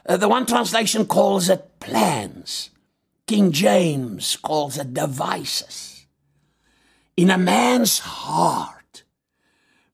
[0.05, 2.71] one translation calls it plans.
[3.27, 5.86] King James calls it devices
[7.17, 9.03] in a man's heart.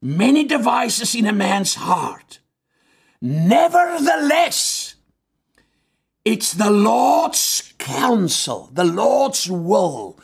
[0.02, 2.40] Many devices in a man's heart.
[3.22, 4.96] Nevertheless,
[6.26, 10.20] it's the Lord's counsel, the Lord's will.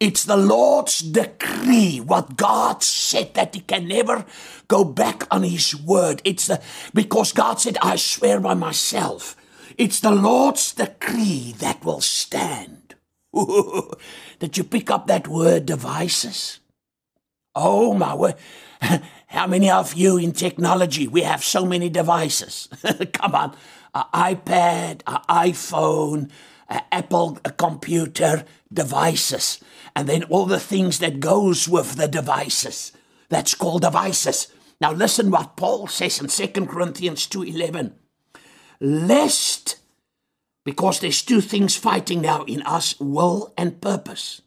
[0.00, 4.24] It's the Lord's decree, what God said that He can never
[4.66, 6.22] go back on His word.
[6.24, 6.60] It's the,
[6.94, 9.36] because God said, I swear by myself.
[9.76, 12.79] It's the Lord's decree that will stand.
[14.38, 16.60] Did you pick up that word devices?
[17.54, 18.36] Oh my word.
[19.26, 21.06] How many of you in technology?
[21.06, 22.68] We have so many devices.
[23.12, 23.56] Come on.
[23.94, 26.30] An iPad, an iPhone,
[26.68, 29.60] an Apple a computer, devices.
[29.94, 32.92] And then all the things that goes with the devices.
[33.28, 34.48] That's called devices.
[34.80, 37.92] Now listen what Paul says in 2 Corinthians 2.11.
[38.80, 39.79] Lest
[40.70, 44.40] because there's two things fighting now in us will and purpose.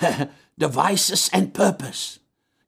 [0.58, 2.20] Devices and purpose.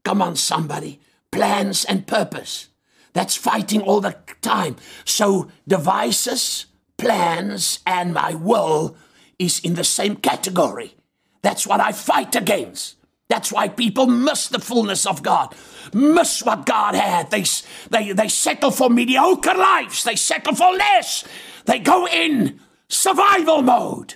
[0.04, 1.00] Come on, somebody.
[1.32, 2.68] Plans and purpose.
[3.14, 4.76] That's fighting all the time.
[5.06, 6.66] So, devices,
[6.98, 8.98] plans, and my will
[9.38, 10.94] is in the same category.
[11.40, 12.96] That's what I fight against.
[13.28, 15.54] That's why people miss the fullness of God,
[15.94, 17.30] miss what God had.
[17.30, 17.44] They,
[17.88, 21.24] they, they settle for mediocre lives, they settle for less.
[21.64, 24.14] They go in survival mode.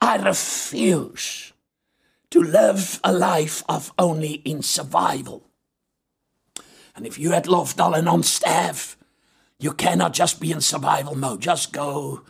[0.00, 1.52] I refuse
[2.30, 5.42] to live a life of only in survival.
[6.96, 8.96] And if you at Lofdal and on staff,
[9.58, 11.42] you cannot just be in survival mode.
[11.42, 12.22] Just go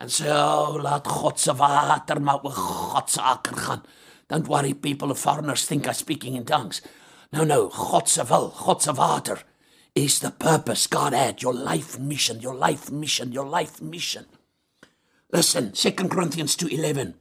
[0.00, 3.82] and say, oh, laat God se water maar oor God se akker gaan.
[4.28, 6.80] Don't worry, people of foreigners think I'm speaking in tongues.
[7.32, 9.38] No, no, God se wil, God se water
[9.94, 14.26] is the purpose God had, your life mission, your life mission, your life mission.
[15.34, 17.14] Listen, 2 Corinthians 2:11.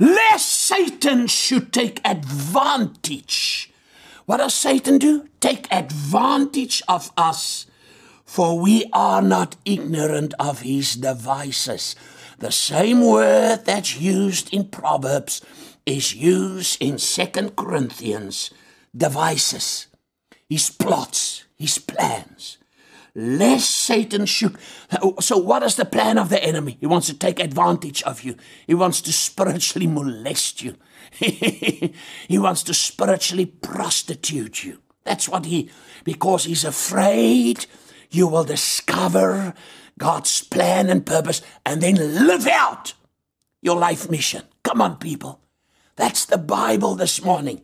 [0.00, 3.70] Lest Satan should take advantage.
[4.26, 5.28] What does Satan do?
[5.38, 7.66] Take advantage of us,
[8.24, 11.94] for we are not ignorant of his devices.
[12.40, 15.40] The same word that's used in Proverbs
[15.86, 18.50] is used in 2 Corinthians
[18.96, 19.86] devices,
[20.50, 22.58] his plots, his plans.
[23.14, 24.56] Lest Satan should.
[25.20, 26.78] So, what is the plan of the enemy?
[26.80, 30.76] He wants to take advantage of you, he wants to spiritually molest you,
[31.10, 31.92] he
[32.38, 34.80] wants to spiritually prostitute you.
[35.04, 35.70] That's what he,
[36.04, 37.66] because he's afraid
[38.10, 39.54] you will discover
[39.98, 41.96] God's plan and purpose and then
[42.26, 42.94] live out
[43.60, 44.42] your life mission.
[44.62, 45.40] Come on, people.
[45.96, 47.62] That's the Bible this morning.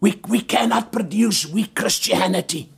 [0.00, 2.72] We, we cannot produce weak Christianity.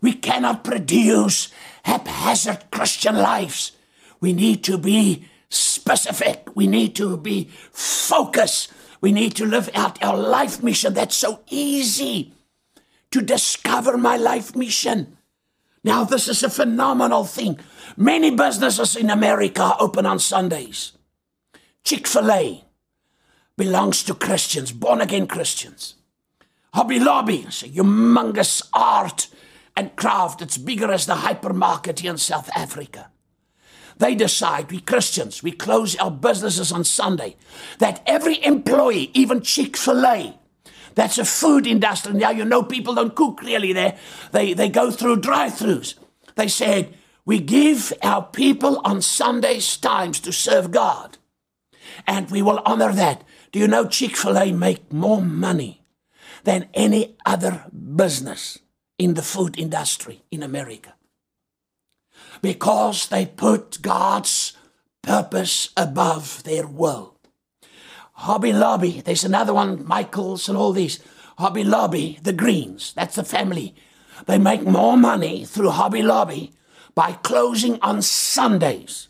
[0.00, 1.50] We cannot produce
[1.84, 3.72] haphazard Christian lives.
[4.20, 6.48] We need to be specific.
[6.54, 8.72] We need to be focused.
[9.00, 10.94] We need to live out our life mission.
[10.94, 12.32] That's so easy
[13.10, 15.16] to discover my life mission.
[15.84, 17.60] Now, this is a phenomenal thing.
[17.96, 20.92] Many businesses in America open on Sundays.
[21.84, 22.64] Chick fil A
[23.56, 25.94] belongs to Christians, born again Christians.
[26.74, 29.28] Hobby Lobby is a humongous art
[29.76, 33.10] and craft that's bigger as the hypermarket here in South Africa.
[33.98, 37.36] They decide, we Christians, we close our businesses on Sunday,
[37.78, 40.38] that every employee, even Chick fil A,
[40.94, 42.14] that's a food industry.
[42.14, 43.98] Now, you know, people don't cook really there.
[44.32, 45.94] They, they go through drive throughs.
[46.36, 51.18] They said, We give our people on Sundays times to serve God,
[52.06, 53.24] and we will honor that.
[53.52, 55.82] Do you know Chick fil A make more money
[56.44, 58.58] than any other business
[58.98, 60.94] in the food industry in America?
[62.42, 64.56] Because they put God's
[65.02, 67.16] purpose above their will.
[68.12, 71.00] Hobby Lobby, there's another one, Michaels and all these.
[71.38, 73.74] Hobby Lobby, the Greens, that's the family.
[74.24, 76.52] They make more money through Hobby Lobby
[76.94, 79.08] by closing on Sundays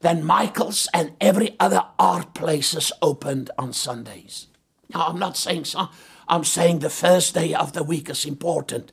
[0.00, 4.46] than Michaels and every other art places opened on Sundays.
[4.92, 5.88] Now, I'm not saying so.
[6.28, 8.92] I'm saying the first day of the week is important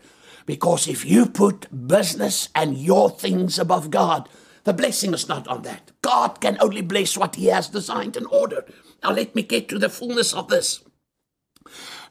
[0.52, 4.28] because if you put business and your things above God,
[4.66, 5.92] the blessing is not on that.
[6.02, 8.66] God can only bless what He has designed and ordered.
[9.02, 10.84] Now let me get to the fullness of this.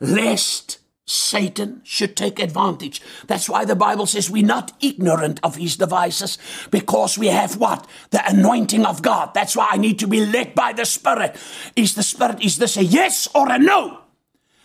[0.01, 3.03] Lest Satan should take advantage.
[3.27, 6.39] That's why the Bible says we're not ignorant of his devices
[6.71, 7.87] because we have what?
[8.09, 9.35] The anointing of God.
[9.35, 11.37] That's why I need to be led by the Spirit.
[11.77, 13.99] Is the Spirit, is this a yes or a no?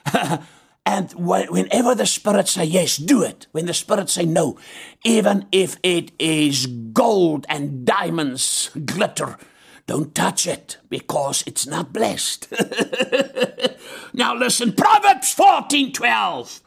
[0.85, 3.47] and whenever the Spirit say yes, do it.
[3.51, 4.57] When the Spirit say no,
[5.03, 9.37] even if it is gold and diamonds glitter,
[9.87, 12.53] don't touch it because it's not blessed.
[14.13, 16.61] now listen, Proverbs 14 12.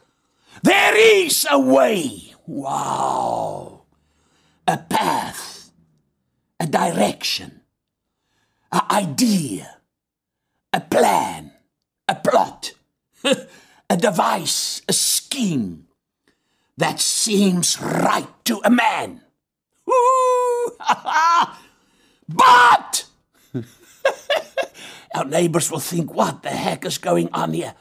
[0.63, 2.33] There is a way.
[2.45, 3.83] Wow.
[4.67, 5.71] A path,
[6.59, 7.61] a direction,
[8.71, 9.77] an idea,
[10.71, 11.51] a plan,
[12.07, 12.73] a plot,
[13.89, 15.87] a device, a scheme
[16.77, 19.21] that seems right to a man.
[22.27, 23.05] but
[25.15, 27.73] Our neighbors will think, what the heck is going on here?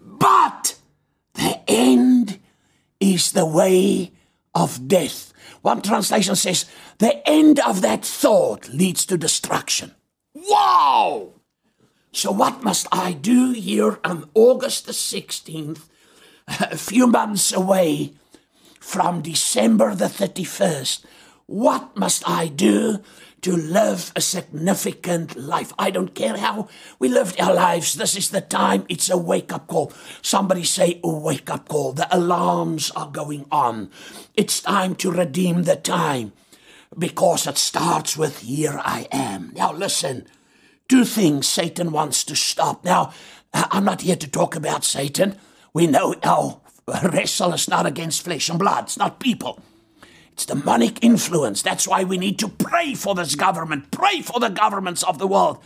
[0.00, 0.76] But
[1.34, 2.38] the end
[3.00, 4.12] is the way
[4.54, 5.32] of death.
[5.62, 6.66] One translation says,
[6.98, 9.94] the end of that thought leads to destruction.
[10.34, 11.32] Wow!
[12.16, 15.84] So, what must I do here on August the 16th,
[16.48, 18.14] a few months away
[18.80, 21.04] from December the 31st?
[21.44, 23.04] What must I do
[23.42, 25.74] to live a significant life.
[25.78, 27.92] I don't care how we lived our lives.
[27.92, 28.86] This is the time.
[28.88, 29.92] It's a wake up call.
[30.22, 31.92] Somebody say a wake up call.
[31.92, 33.90] The alarms are going on.
[34.34, 36.32] It's time to redeem the time
[36.98, 39.52] because it starts with here I am.
[39.54, 40.26] Now listen.
[40.88, 42.84] Two things Satan wants to stop.
[42.84, 43.12] Now,
[43.52, 45.36] I'm not here to talk about Satan.
[45.72, 46.60] We know our
[47.02, 48.84] wrestle is not against flesh and blood.
[48.84, 49.60] It's not people.
[50.32, 51.62] It's demonic influence.
[51.62, 55.26] That's why we need to pray for this government, pray for the governments of the
[55.26, 55.58] world.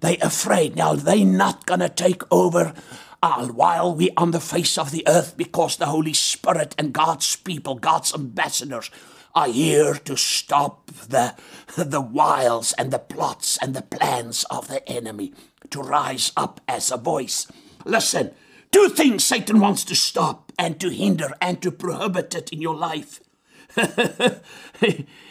[0.00, 0.94] They afraid now.
[0.94, 2.74] They not gonna take over
[3.22, 7.36] uh, while we on the face of the earth because the Holy Spirit and God's
[7.36, 8.90] people, God's ambassadors,
[9.36, 11.34] are here to stop the,
[11.76, 15.34] the wiles and the plots and the plans of the enemy
[15.68, 17.46] to rise up as a voice.
[17.84, 18.32] Listen,
[18.72, 22.74] two things Satan wants to stop and to hinder and to prohibit it in your
[22.74, 23.20] life.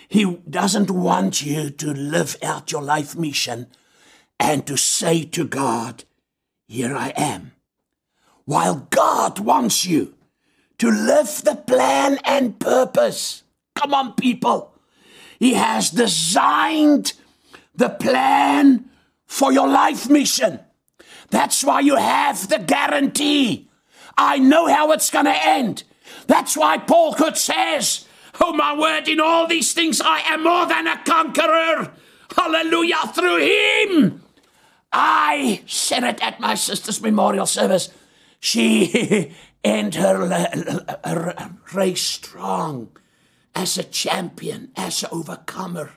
[0.08, 3.68] he doesn't want you to live out your life mission
[4.40, 6.04] and to say to God,
[6.68, 7.54] Here I am.
[8.44, 10.14] While God wants you
[10.78, 13.45] to live the plan and purpose.
[13.76, 14.74] Come on, people.
[15.40, 17.14] He has designed
[17.76, 18.90] the plan
[19.26, 20.60] for your life mission.
[21.30, 23.70] That's why you have the guarantee.
[24.18, 25.84] I know how it's going to end.
[26.28, 28.06] That's why Paul could says,
[28.40, 31.92] Oh my word, in all these things I am more than a conqueror.
[32.36, 34.24] Hallelujah, through him.
[34.92, 37.90] I said it at my sister's memorial service.
[38.40, 42.90] She ended her race strong
[43.56, 45.94] as a champion, as an overcomer.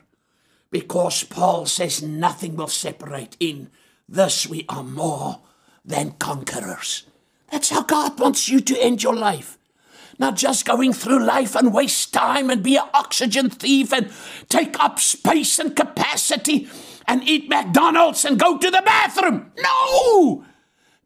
[0.71, 3.35] Because Paul says nothing will separate.
[3.39, 3.69] In
[4.07, 5.41] this we are more
[5.83, 7.03] than conquerors.
[7.51, 9.57] That's how God wants you to end your life.
[10.17, 14.11] Not just going through life and waste time and be an oxygen thief and
[14.49, 16.69] take up space and capacity
[17.07, 19.51] and eat McDonald's and go to the bathroom.
[19.57, 20.45] No!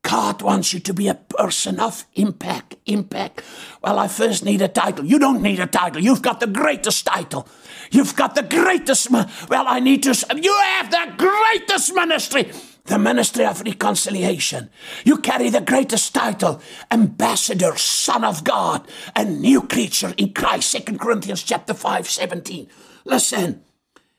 [0.03, 2.75] God wants you to be a person of impact.
[2.85, 3.41] Impact.
[3.81, 5.05] Well, I first need a title.
[5.05, 6.03] You don't need a title.
[6.03, 7.47] You've got the greatest title.
[7.89, 9.09] You've got the greatest.
[9.09, 9.25] Well,
[9.67, 10.13] I need to.
[10.35, 12.51] You have the greatest ministry.
[12.85, 14.69] The ministry of reconciliation.
[15.05, 18.85] You carry the greatest title, ambassador, son of God,
[19.15, 20.69] a new creature in Christ.
[20.69, 22.67] Second Corinthians chapter 5, 17.
[23.05, 23.63] Listen,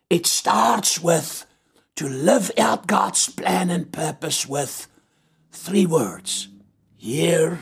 [0.09, 1.45] it starts with
[1.97, 4.89] to live out God's plan and purpose with
[5.55, 6.49] three words
[6.97, 7.61] Here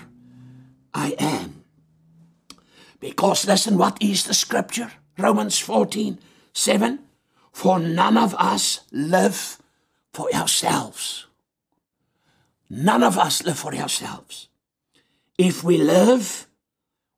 [0.95, 1.64] I am.
[3.01, 4.93] Because listen, what is the scripture?
[5.18, 6.18] Romans 14
[6.53, 6.99] 7.
[7.53, 9.59] For none of us live
[10.12, 11.26] for ourselves.
[12.70, 14.49] None of us live for ourselves.
[15.36, 16.47] If we live,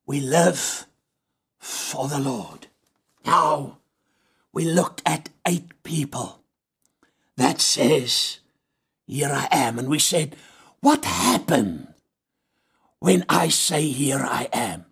[0.06, 0.86] we live
[1.58, 2.66] for the Lord.
[3.24, 3.78] Now,
[4.52, 6.40] we looked at eight people
[7.36, 8.40] that says,
[9.06, 9.78] Here I am.
[9.78, 10.36] And we said,
[10.84, 11.88] what happened
[12.98, 14.84] when I say, Here I am?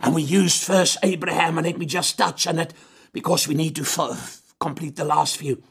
[0.00, 2.72] And we used first Abraham, and let me just touch on it
[3.12, 5.64] because we need to f- complete the last few.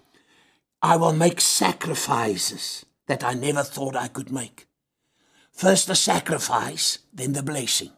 [0.82, 4.68] I will make sacrifices that I never thought I could make.
[5.54, 7.92] First the sacrifice, then the blessing.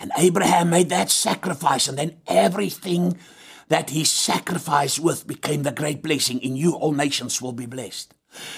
[0.00, 3.18] And Abraham made that sacrifice, and then everything
[3.68, 6.40] that he sacrificed with became the great blessing.
[6.40, 8.14] In you, all nations will be blessed.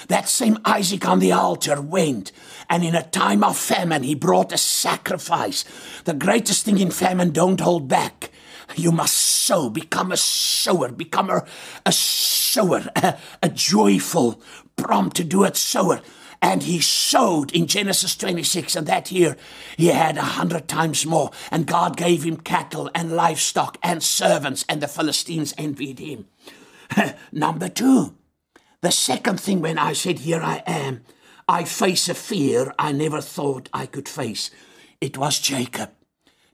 [0.09, 2.33] That same Isaac on the altar went,
[2.69, 5.65] and in a time of famine, he brought a sacrifice.
[6.05, 8.31] The greatest thing in famine, don't hold back.
[8.77, 11.45] You must sow, become a sower, become a,
[11.85, 14.41] a sower, a, a joyful,
[14.77, 16.01] prompt to do it sower.
[16.43, 19.37] And he sowed in Genesis 26, and that year
[19.79, 21.31] he had a hundred times more.
[21.51, 26.27] And God gave him cattle and livestock and servants, and the Philistines envied him.
[27.33, 28.15] Number two,
[28.85, 31.03] the second thing, when I said, Here I am,
[31.49, 34.51] I face a fear I never thought I could face.
[35.01, 35.91] It was Jacob.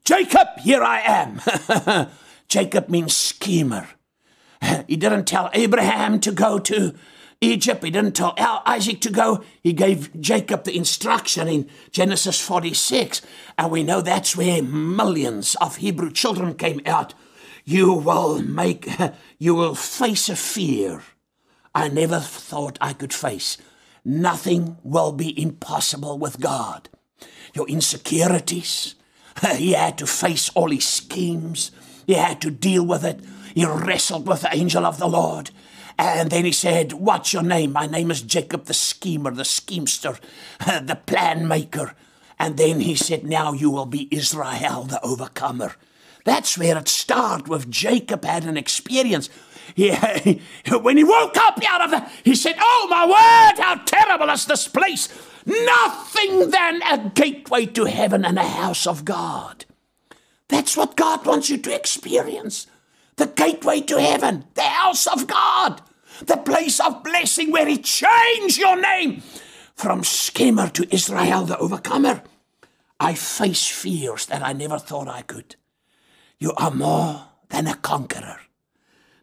[0.05, 2.09] Jacob, here I am.
[2.49, 3.89] Jacob means schemer.
[4.89, 6.95] He didn't tell Abraham to go to
[7.41, 7.83] Egypt.
[7.83, 9.43] He didn't tell Isaac to go.
[9.63, 13.23] He gave Jacob the instruction in Genesis 46.
[13.57, 17.15] And we know that's where millions of Hebrew children came out.
[17.65, 18.91] You will make,
[19.39, 21.03] you will face a fear
[21.75, 23.57] I never thought I could face.
[24.05, 26.89] Nothing will be impossible with God.
[27.55, 28.95] Your insecurities,
[29.57, 31.71] he had to face all his schemes,
[32.07, 33.21] he had to deal with it.
[33.55, 35.51] He wrestled with the angel of the Lord.
[35.99, 37.73] And then he said, What's your name?
[37.73, 40.19] My name is Jacob the schemer, the schemester,
[40.59, 41.95] the plan maker.
[42.39, 45.75] And then he said, Now you will be Israel the overcomer.
[46.25, 49.29] That's where it started with Jacob had an experience
[49.75, 50.41] he,
[50.71, 54.47] when he woke up out of it, he said, Oh my word, how terrible is
[54.47, 55.09] this place!
[55.47, 59.65] Nothing than a gateway to heaven and a house of God.
[60.49, 62.67] That's what God wants you to experience.
[63.17, 65.81] The gateway to heaven, the house of God,
[66.25, 69.23] the place of blessing where He changed your name
[69.75, 72.23] from schemer to Israel the overcomer.
[72.99, 75.57] I face fears that I never thought I could.
[76.39, 78.41] You are more than a conqueror.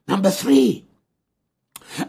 [0.07, 0.85] Number three,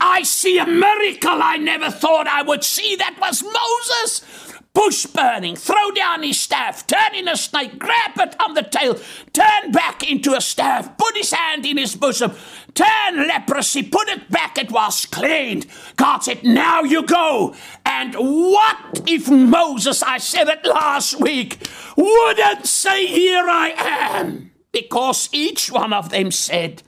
[0.01, 2.97] I see a miracle I never thought I would see.
[2.97, 4.55] That was Moses.
[4.75, 8.97] Bush burning, throw down his staff, turn in a snake, grab it on the tail,
[9.33, 12.33] turn back into a staff, put his hand in his bosom,
[12.75, 15.67] turn leprosy, put it back, it was cleaned.
[15.97, 17.57] God said, Now you go.
[17.85, 24.53] And what if Moses, I said it last week, wouldn't say, Here I am?
[24.71, 26.85] Because each one of them said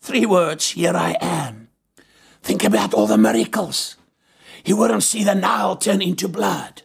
[0.00, 1.68] three words, Here I am.
[2.42, 3.96] Think about all the miracles.
[4.62, 6.82] He wouldn't see the Nile turn into blood.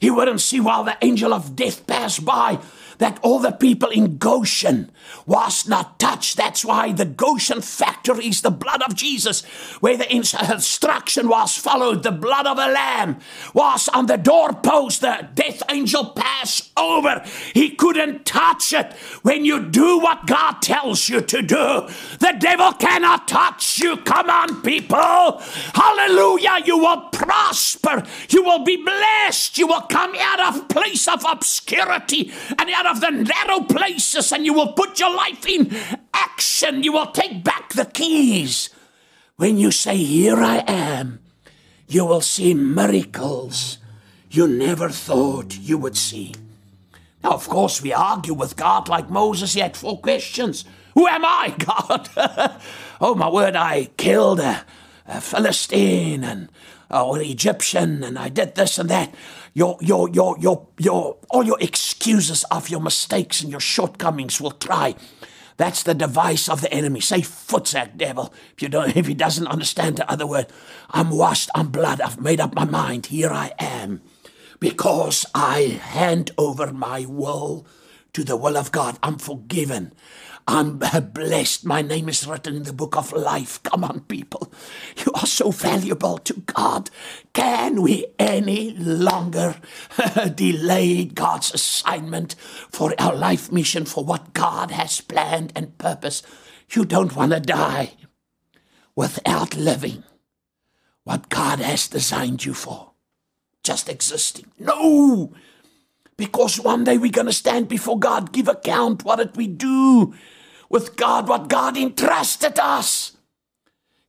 [0.00, 2.58] He wouldn't see while the angel of death passed by
[2.98, 4.90] that all the people in Goshen
[5.26, 6.36] was not touched.
[6.36, 9.44] That's why the Goshen factory is the blood of Jesus,
[9.80, 12.02] where the instruction was followed.
[12.02, 13.18] The blood of a lamb
[13.52, 15.00] was on the doorpost.
[15.00, 17.22] The death angel passed over.
[17.52, 18.92] He couldn't touch it.
[19.22, 21.88] When you do what God tells you to do,
[22.18, 23.96] the devil cannot touch you.
[23.98, 25.40] Come on, people.
[25.74, 26.58] Hallelujah.
[26.64, 28.02] You will prosper.
[28.28, 29.58] You will be blessed.
[29.58, 34.44] You will come out of place of obscurity and out of the narrow places and
[34.44, 35.74] you will put your life in
[36.12, 36.82] action.
[36.82, 38.70] You will take back the keys.
[39.36, 41.20] When you say, Here I am,
[41.88, 43.78] you will see miracles
[44.34, 46.34] you never thought you would see.
[47.22, 49.54] Now, of course, we argue with God like Moses.
[49.54, 50.64] He had four questions
[50.94, 52.10] Who am I, God?
[53.00, 54.64] oh, my word, I killed a,
[55.06, 56.48] a Philistine and
[56.90, 59.14] uh, or an Egyptian, and I did this and that
[59.54, 64.50] your, your, your, your, your, all your excuses of your mistakes and your shortcomings will
[64.50, 64.96] try.
[65.56, 67.00] That's the device of the enemy.
[67.00, 68.34] Say voetsek, devil.
[68.56, 70.46] If you don't, if he doesn't understand the other word,
[70.90, 72.00] I'm washed, I'm blood.
[72.00, 73.06] I've made up my mind.
[73.06, 74.02] Here I am,
[74.58, 77.66] because I hand over my will
[78.12, 78.98] to the will of God.
[79.02, 79.92] I'm forgiven.
[80.46, 81.64] I'm blessed.
[81.64, 83.62] My name is written in the book of life.
[83.62, 84.52] Come on, people.
[85.04, 86.90] You are so valuable to God.
[87.32, 89.56] Can we any longer
[90.34, 92.34] delay God's assignment
[92.70, 96.22] for our life mission, for what God has planned and purpose?
[96.70, 97.92] You don't want to die
[98.94, 100.04] without living
[101.04, 102.92] what God has designed you for.
[103.62, 104.52] Just existing.
[104.58, 105.32] No!
[106.16, 109.04] Because one day we're going to stand before God, give account.
[109.04, 110.14] What did we do?
[110.74, 113.16] With God what God entrusted us.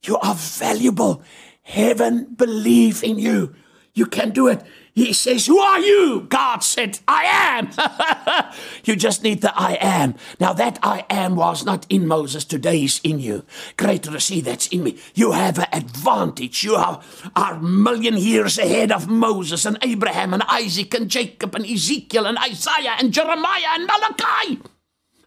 [0.03, 1.21] You are valuable.
[1.61, 3.53] Heaven believe in you.
[3.93, 4.63] You can do it.
[4.95, 6.25] He says, Who are you?
[6.27, 8.51] God said, I am.
[8.83, 10.15] you just need the I am.
[10.39, 12.43] Now, that I am was not in Moses.
[12.43, 13.45] Today is in you.
[13.77, 14.97] Greater to see that's in me.
[15.13, 16.63] You have an advantage.
[16.63, 16.99] You are,
[17.35, 22.39] are million years ahead of Moses and Abraham and Isaac and Jacob and Ezekiel and
[22.39, 24.74] Isaiah and Jeremiah and Malachi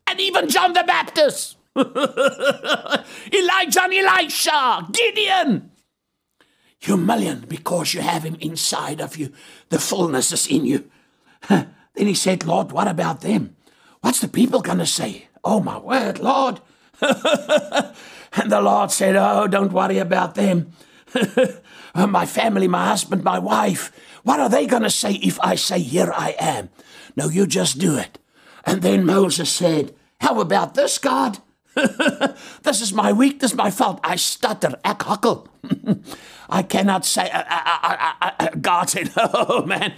[0.09, 5.71] and even John the Baptist, Elijah and Elisha, Gideon.
[6.83, 9.33] You're million because you have him inside of you.
[9.69, 10.91] The fullness is in you.
[11.49, 13.57] then he said, Lord, what about them?
[14.01, 15.29] What's the people going to say?
[15.43, 16.61] Oh, my word, Lord.
[17.01, 20.73] and the Lord said, Oh, don't worry about them.
[21.95, 23.93] my family, my husband, my wife.
[24.23, 26.71] What are they going to say if I say, Here I am?
[27.17, 28.19] No, you just do it.
[28.65, 31.39] And then Moses said, How about this, God?
[31.75, 34.01] this is my weakness, my fault.
[34.03, 35.47] I stutter, ek hakkel.
[36.51, 39.95] I cannot say, uh, uh, uh, God said, Oh man,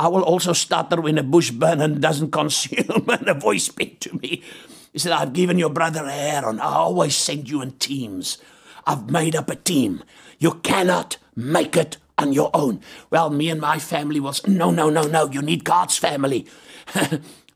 [0.00, 4.00] I will also stutter when a bush burns and doesn't consume, and a voice speak
[4.00, 4.42] to me.
[4.92, 6.60] He said, I've given your brother Aaron.
[6.60, 8.38] I always send you in teams.
[8.86, 10.02] I've made up a team.
[10.38, 12.80] You cannot make it on your own.
[13.10, 15.30] Well, me and my family was, no, no, no, no.
[15.30, 16.46] You need God's family.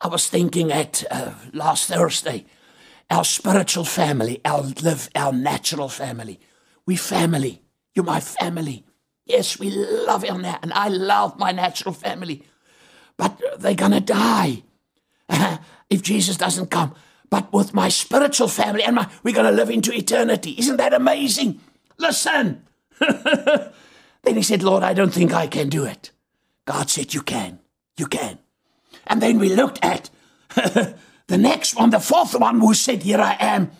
[0.03, 2.45] I was thinking at uh, last Thursday,
[3.09, 6.41] our spiritual family, our live, our natural family.
[6.85, 7.63] We family.
[7.95, 8.85] You're my family.
[9.27, 12.45] Yes, we love our nat, and I love my natural family.
[13.17, 14.65] But they're gonna die
[15.89, 16.97] if Jesus doesn't come.
[17.31, 20.57] But with my spiritual family and my, we're gonna live into eternity.
[20.59, 21.61] Isn't that amazing?
[21.99, 22.65] Listen.
[22.99, 23.71] then
[24.25, 26.11] he said, Lord, I don't think I can do it.
[26.65, 27.61] God said, You can.
[27.97, 28.41] You can.
[29.07, 30.11] And then we looked at
[30.55, 33.71] the next one, the fourth one, who said, Here I am.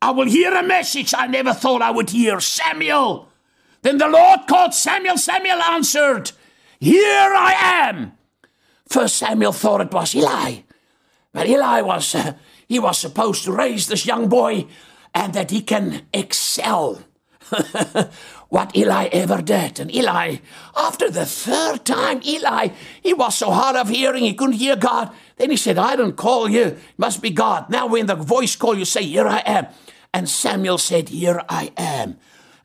[0.00, 3.28] I will hear a message I never thought I would hear Samuel.
[3.82, 5.18] Then the Lord called Samuel.
[5.18, 6.32] Samuel answered,
[6.80, 7.54] Here I
[7.88, 8.12] am.
[8.88, 10.60] First Samuel thought it was Eli.
[11.32, 12.34] But Eli was, uh,
[12.68, 14.66] he was supposed to raise this young boy
[15.14, 17.02] and that he can excel
[18.48, 19.78] what Eli ever did.
[19.78, 20.36] And Eli,
[20.76, 22.68] after the third time, Eli,
[23.02, 25.10] he was so hard of hearing, he couldn't hear God.
[25.36, 27.68] Then he said, I don't call you, it must be God.
[27.68, 29.66] Now when the voice call you, say, Here I am.
[30.14, 32.16] And Samuel said, Here I am.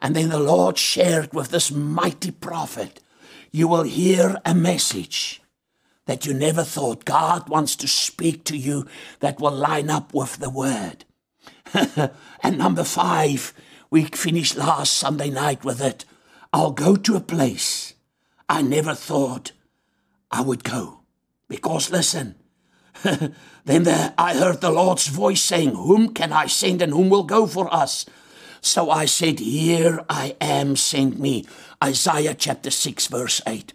[0.01, 3.01] And then the Lord shared with this mighty prophet,
[3.51, 5.41] you will hear a message
[6.05, 7.05] that you never thought.
[7.05, 8.86] God wants to speak to you
[9.19, 11.05] that will line up with the word.
[12.43, 13.53] and number five,
[13.94, 16.04] we finished last Sunday night with it.
[16.52, 17.94] I'll go to a place
[18.50, 19.52] I never thought
[20.32, 21.02] I would go.
[21.48, 22.34] Because listen,
[23.04, 27.22] then the, I heard the Lord's voice saying, Whom can I send and whom will
[27.22, 28.08] go for us?
[28.62, 31.46] So I said, Here I am, send me.
[31.84, 33.74] Isaiah chapter 6, verse 8.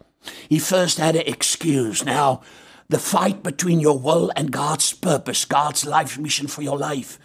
[0.48, 2.04] He first had an excuse.
[2.04, 2.42] Now,
[2.88, 7.20] the fight between your will and God's purpose, God's life mission for your life,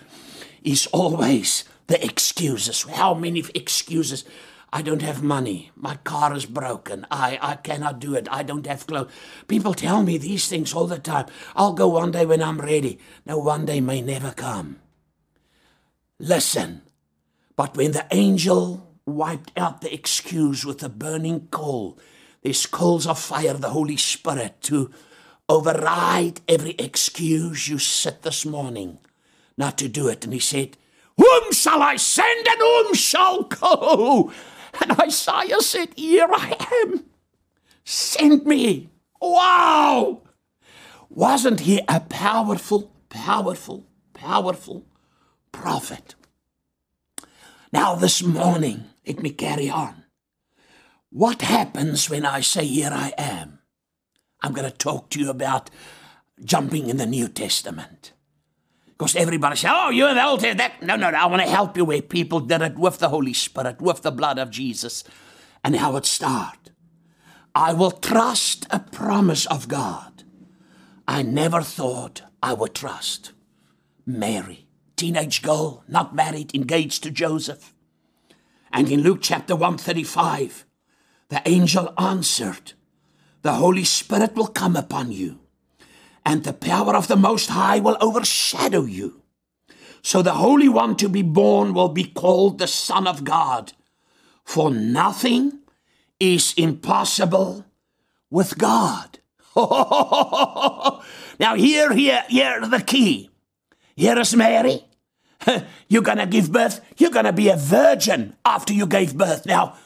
[0.62, 2.84] is always the excuses.
[2.84, 4.26] How many excuses?
[4.72, 5.72] I don't have money.
[5.76, 7.06] My car is broken.
[7.12, 8.28] I, I cannot do it.
[8.32, 9.12] I don't have clothes.
[9.48, 11.28] People tell me these things all the time.
[11.56, 12.98] I'll go one day when I'm ready.
[13.26, 14.80] No, one day may never come.
[16.18, 16.82] Listen.
[17.56, 22.00] But when the angel wiped out the excuse with a burning coal,
[22.42, 24.90] there's coals of fire, the Holy Spirit, to
[25.48, 28.98] override every excuse you set this morning
[29.56, 30.24] not to do it.
[30.24, 30.78] And he said,
[31.24, 34.34] Whom shall I send and whom shall go?
[34.82, 37.06] And Isaiah said, Here I am.
[37.86, 38.90] Send me.
[39.22, 40.24] Wow.
[41.10, 44.86] Wasn't he a powerful, powerful, powerful
[45.54, 46.16] prophet?
[47.72, 50.04] Now, this morning, let me carry on.
[51.10, 53.60] What happens when I say, Here I am?
[54.42, 55.70] I'm going to talk to you about
[56.44, 58.12] jumping in the New Testament.
[59.04, 60.82] Because everybody says, oh, you're the Old Testament.
[60.82, 61.18] No, no, no.
[61.18, 64.12] I want to help you where people did it with the Holy Spirit, with the
[64.12, 65.04] blood of Jesus,
[65.62, 66.72] and how it started.
[67.54, 70.24] I will trust a promise of God.
[71.06, 73.34] I never thought I would trust.
[74.06, 77.74] Mary, teenage girl, not married, engaged to Joseph.
[78.72, 80.66] And in Luke chapter 135,
[81.28, 82.72] the angel answered,
[83.42, 85.43] The Holy Spirit will come upon you
[86.26, 89.22] and the power of the Most High will overshadow you.
[90.02, 93.74] So the Holy One to be born will be called the Son of God.
[94.44, 95.60] For nothing
[96.20, 97.66] is impossible
[98.30, 99.20] with God.
[99.56, 101.02] now,
[101.56, 103.30] here, here, here, the key.
[103.96, 104.86] Here is Mary.
[105.88, 106.82] You're going to give birth.
[106.98, 109.46] You're going to be a virgin after you gave birth.
[109.46, 109.78] Now,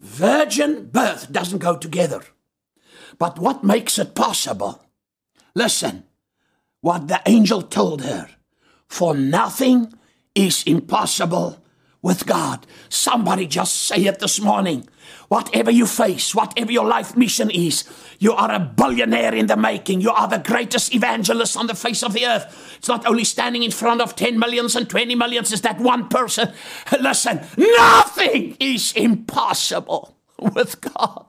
[0.00, 2.22] virgin birth doesn't go together.
[3.18, 4.85] But what makes it possible?
[5.56, 6.04] Listen,
[6.82, 8.28] what the angel told her.
[8.88, 9.90] For nothing
[10.34, 11.64] is impossible
[12.02, 12.66] with God.
[12.90, 14.86] Somebody just say it this morning.
[15.28, 17.84] Whatever you face, whatever your life mission is,
[18.18, 20.02] you are a billionaire in the making.
[20.02, 22.76] You are the greatest evangelist on the face of the earth.
[22.76, 26.10] It's not only standing in front of 10 millions and 20 millions, it's that one
[26.10, 26.52] person.
[27.00, 31.25] Listen, nothing is impossible with God.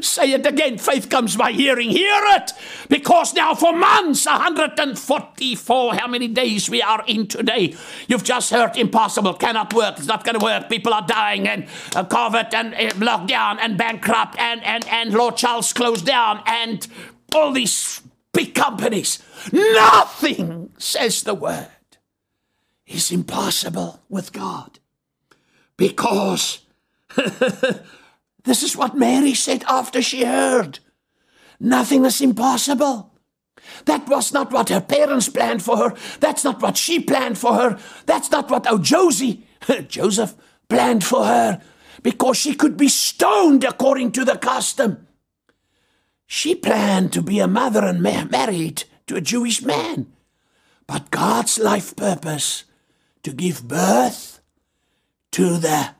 [0.00, 0.78] Say it again.
[0.78, 1.90] Faith comes by hearing.
[1.90, 2.52] Hear it.
[2.88, 7.74] Because now for months, 144, how many days we are in today,
[8.08, 10.68] you've just heard impossible, cannot work, it's not going to work.
[10.68, 11.64] People are dying and
[11.94, 16.86] uh, COVID and uh, lockdown and bankrupt and, and, and Lord Charles closed down and
[17.34, 19.22] all these big companies.
[19.52, 21.68] Nothing, says the word,
[22.86, 24.78] is impossible with God.
[25.76, 26.60] Because
[28.46, 30.78] This is what Mary said after she heard.
[31.58, 33.12] Nothing is impossible.
[33.86, 35.96] That was not what her parents planned for her.
[36.20, 37.78] That's not what she planned for her.
[38.06, 39.44] That's not what oh Josie,
[39.88, 40.34] Joseph
[40.68, 41.60] planned for her
[42.02, 45.08] because she could be stoned according to the custom.
[46.26, 50.12] She planned to be a mother and ma- married to a Jewish man.
[50.86, 52.64] But God's life purpose
[53.24, 54.40] to give birth
[55.32, 55.90] to the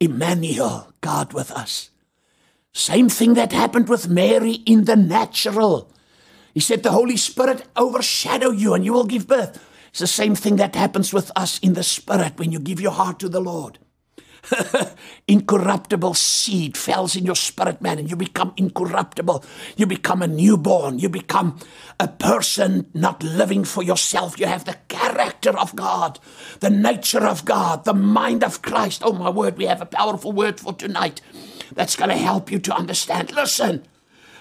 [0.00, 1.90] Emmanuel, God with us.
[2.72, 5.90] Same thing that happened with Mary in the natural.
[6.54, 9.64] He said, The Holy Spirit overshadow you and you will give birth.
[9.90, 12.92] It's the same thing that happens with us in the Spirit when you give your
[12.92, 13.78] heart to the Lord.
[15.28, 19.44] incorruptible seed falls in your spirit, man, and you become incorruptible.
[19.76, 20.98] You become a newborn.
[20.98, 21.58] You become
[22.00, 24.38] a person not living for yourself.
[24.38, 26.18] You have the character of God,
[26.60, 29.02] the nature of God, the mind of Christ.
[29.04, 31.20] Oh, my word, we have a powerful word for tonight
[31.72, 33.32] that's going to help you to understand.
[33.32, 33.86] Listen.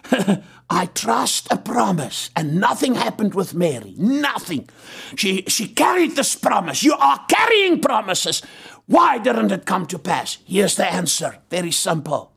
[0.69, 3.93] I trust a promise, and nothing happened with Mary.
[3.97, 4.69] Nothing.
[5.15, 6.83] She she carried this promise.
[6.83, 8.41] You are carrying promises.
[8.87, 10.37] Why didn't it come to pass?
[10.45, 11.39] Here's the answer.
[11.49, 12.33] Very simple.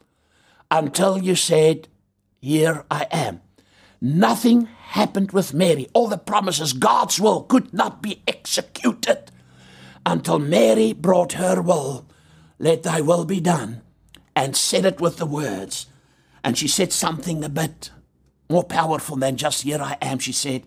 [0.71, 1.89] Until you said,
[2.41, 3.41] Here I am.
[4.01, 5.89] Nothing happened with Mary.
[5.93, 9.31] All the promises, God's will, could not be executed
[10.05, 12.07] until Mary brought her will.
[12.59, 13.83] Let thy will be done,
[14.35, 15.87] and said it with the words,
[16.43, 17.91] And she said something a bit
[18.51, 20.19] more powerful than just, Here I am.
[20.19, 20.65] She said,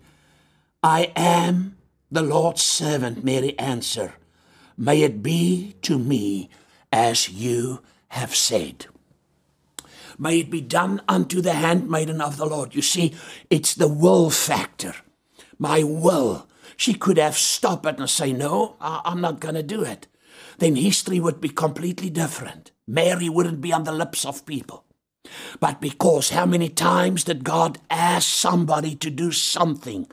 [0.82, 1.76] I am
[2.10, 4.14] the Lord's servant, Mary answered.
[4.76, 6.50] May it be to me
[6.92, 8.86] as you have said.
[10.18, 12.74] May it be done unto the handmaiden of the Lord.
[12.74, 13.14] You see,
[13.50, 14.94] it's the will factor.
[15.58, 16.48] My will.
[16.76, 20.06] She could have stopped it and say, No, I'm not going to do it.
[20.58, 22.72] Then history would be completely different.
[22.86, 24.84] Mary wouldn't be on the lips of people.
[25.58, 30.06] But because how many times did God ask somebody to do something,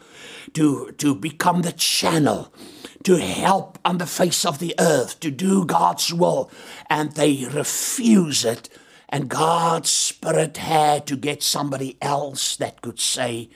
[0.54, 2.54] to, to become the channel,
[3.04, 6.52] to help on the face of the earth, to do God's will,
[6.90, 8.70] and they refuse it,
[9.10, 13.50] and God's Spirit had to get somebody else that could say,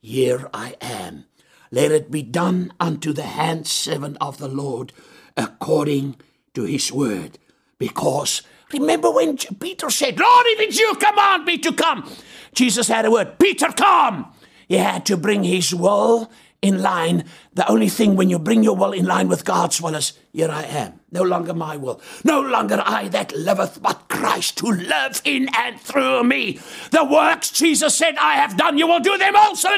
[0.00, 1.26] Here I am.
[1.70, 4.92] Let it be done unto the hand servant of the Lord
[5.36, 6.16] according
[6.54, 7.38] to his word.
[7.78, 8.42] Because
[8.72, 12.10] remember when Peter said, Lord, if it's you, command me to come.
[12.54, 14.32] Jesus had a word, Peter, come.
[14.68, 16.30] He had to bring his will
[16.62, 17.24] in line.
[17.52, 20.50] The only thing when you bring your will in line with God's will is, Here
[20.50, 21.00] I am.
[21.10, 22.00] No longer my will.
[22.24, 26.60] No longer I that liveth, but Christ who lives in and through me.
[26.90, 29.68] The works Jesus said, I have done, you will do them also.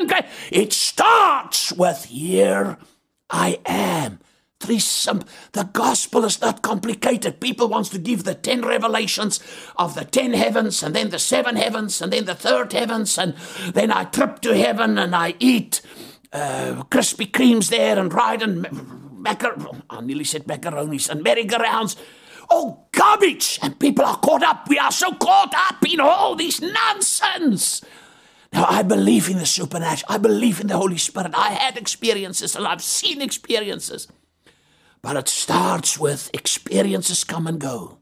[0.53, 2.79] It starts with, Here
[3.31, 4.21] I am.
[4.67, 7.39] The gospel is not complicated.
[7.39, 9.39] People wants to give the ten revelations
[9.77, 13.35] of the ten heavens, and then the seven heavens, and then the third heavens, and
[13.75, 15.83] then I trip to heaven and I eat
[16.35, 18.67] uh, Krispy Kremes there and ride and
[19.25, 21.97] macar- I nearly said macaronis and merry-go-rounds.
[22.51, 23.59] Oh, garbage!
[23.63, 24.69] And people are caught up.
[24.69, 27.83] We are so caught up in all this nonsense.
[28.53, 30.13] Now, I believe in the supernatural.
[30.13, 31.33] I believe in the Holy Spirit.
[31.35, 34.07] I had experiences and I've seen experiences.
[35.03, 37.99] But it starts with experiences come and go.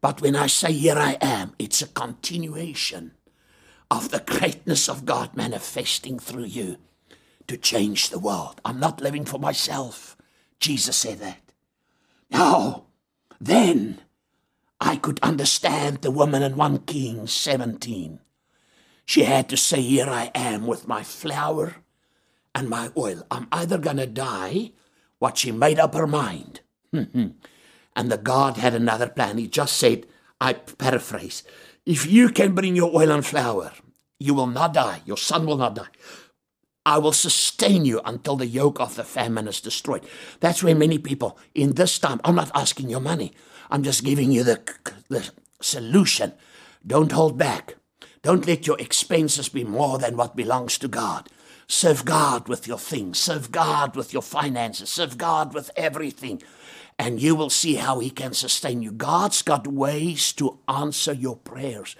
[0.00, 3.12] But when I say, Here I am, it's a continuation
[3.90, 6.76] of the greatness of God manifesting through you
[7.46, 8.60] to change the world.
[8.64, 10.16] I'm not living for myself.
[10.60, 11.40] Jesus said that.
[12.30, 12.84] Now,
[13.40, 14.00] then
[14.80, 18.20] I could understand the woman in 1 Kings 17.
[19.04, 21.76] She had to say, Here I am with my flour
[22.54, 23.26] and my oil.
[23.30, 24.72] I'm either going to die,
[25.18, 26.60] what she made up her mind.
[26.92, 27.34] and
[27.94, 29.38] the God had another plan.
[29.38, 30.06] He just said,
[30.40, 31.42] I paraphrase,
[31.86, 33.72] if you can bring your oil and flour,
[34.18, 35.02] you will not die.
[35.04, 35.88] Your son will not die.
[36.84, 40.04] I will sustain you until the yoke of the famine is destroyed.
[40.40, 43.32] That's where many people in this time, I'm not asking your money,
[43.70, 44.60] I'm just giving you the,
[45.08, 45.30] the
[45.60, 46.32] solution.
[46.84, 47.76] Don't hold back.
[48.22, 51.28] Don't let your expenses be more than what belongs to God.
[51.68, 56.42] Serve God with your things, serve God with your finances, serve God with everything.
[56.98, 58.92] And you will see how He can sustain you.
[58.92, 61.96] God's got ways to answer your prayers.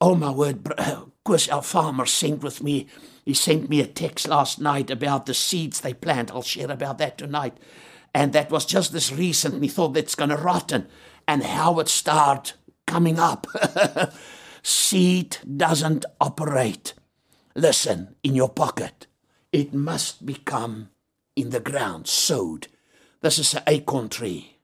[0.00, 0.72] Oh, my word,
[1.24, 2.86] Chris, our farmer, sent with me
[3.24, 6.30] he sent me a text last night about the seeds they plant.
[6.30, 7.56] I'll share about that tonight.
[8.14, 9.62] And that was just this recent.
[9.62, 10.88] He thought it's going to rotten
[11.26, 12.54] and how it start
[12.86, 13.46] coming up.
[14.62, 16.94] Seed doesn't operate.
[17.54, 19.06] Listen, in your pocket.
[19.52, 20.90] It must become
[21.36, 22.68] in the ground, sowed.
[23.20, 24.56] This is an acorn tree.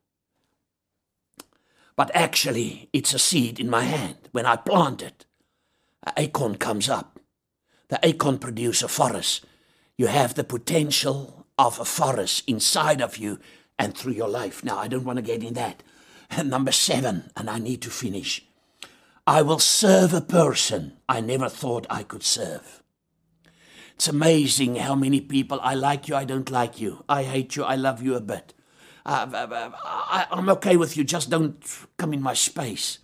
[1.95, 4.17] But actually, it's a seed in my hand.
[4.33, 5.27] When I plant it,
[6.05, 7.18] an acorn comes up
[7.89, 9.45] the acorn produce a forest.
[9.97, 13.41] You have the potential of a forest inside of you
[13.79, 14.63] and through your life.
[14.63, 15.83] Now, I don't want to get in that.
[16.31, 18.45] And number seven, and I need to finish.
[19.27, 22.83] I will serve a person I never thought I could serve.
[23.95, 27.05] It's amazing how many people I like you, I don't like you.
[27.09, 28.55] I hate you, I love you a bit.
[29.05, 31.63] Uh, uh, uh I, I'm okay with you, just don't
[31.97, 33.01] come in my space.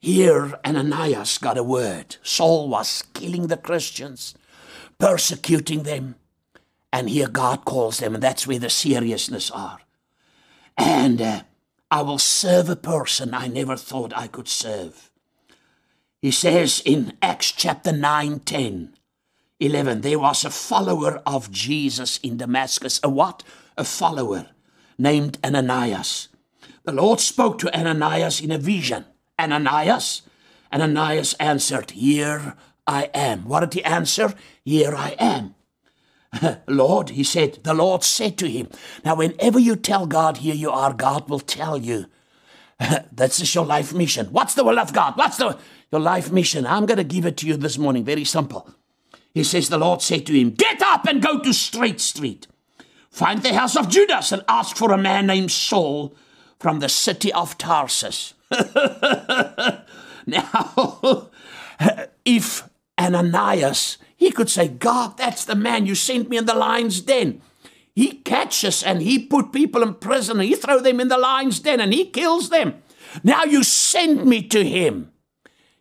[0.00, 2.16] Here, Ananias got a word.
[2.22, 4.34] Saul was killing the Christians,
[4.98, 6.14] persecuting them.
[6.92, 9.80] And here God calls them, and that's where the seriousness are.
[10.76, 11.42] And uh,
[11.90, 15.10] I will serve a person I never thought I could serve.
[16.22, 18.94] He says in Acts chapter 9, 10,
[19.60, 23.00] 11, there was a follower of Jesus in Damascus.
[23.02, 23.42] A what?
[23.76, 24.46] A follower
[24.96, 26.28] named Ananias.
[26.84, 29.04] The Lord spoke to Ananias in a vision.
[29.38, 30.22] Ananias?
[30.72, 32.54] Ananias answered, Here
[32.86, 33.44] I am.
[33.44, 34.34] What did he answer?
[34.64, 35.54] Here I am.
[36.66, 38.68] Lord, he said, the Lord said to him.
[39.04, 42.06] Now, whenever you tell God, Here you are, God will tell you.
[43.12, 44.26] That's just your life mission.
[44.26, 45.16] What's the will of God?
[45.16, 45.58] What's the
[45.90, 46.66] your life mission?
[46.66, 48.04] I'm going to give it to you this morning.
[48.04, 48.70] Very simple.
[49.34, 52.46] He says, The Lord said to him, Get up and go to Straight Street.
[53.10, 56.14] Find the house of Judas and ask for a man named Saul
[56.60, 58.34] from the city of Tarsus.
[60.26, 61.30] now,
[62.24, 62.68] if
[62.98, 67.40] Ananias, he could say, God, that's the man you sent me in the lion's den.
[67.94, 71.60] He catches and he put people in prison and he throw them in the lion's
[71.60, 72.82] den and he kills them.
[73.22, 75.12] Now you send me to him.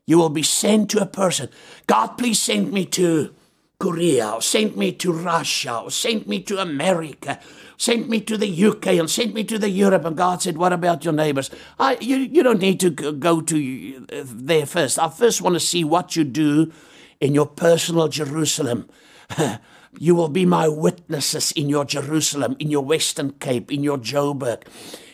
[0.06, 1.50] You will be sent to a person.
[1.86, 3.36] God, please send me to
[3.80, 7.40] Korea, or send me to Russia, or send me to America,
[7.78, 10.06] sent me to the UK, and sent me to the Europe.
[10.06, 11.52] And God said, What about your neighbors?
[11.80, 14.98] I, you, you don't need to go to uh, there first.
[14.98, 16.72] I first want to see what you do
[17.20, 18.90] in your personal Jerusalem.
[20.00, 24.64] you will be my witnesses in your Jerusalem, in your Western Cape, in your Joburg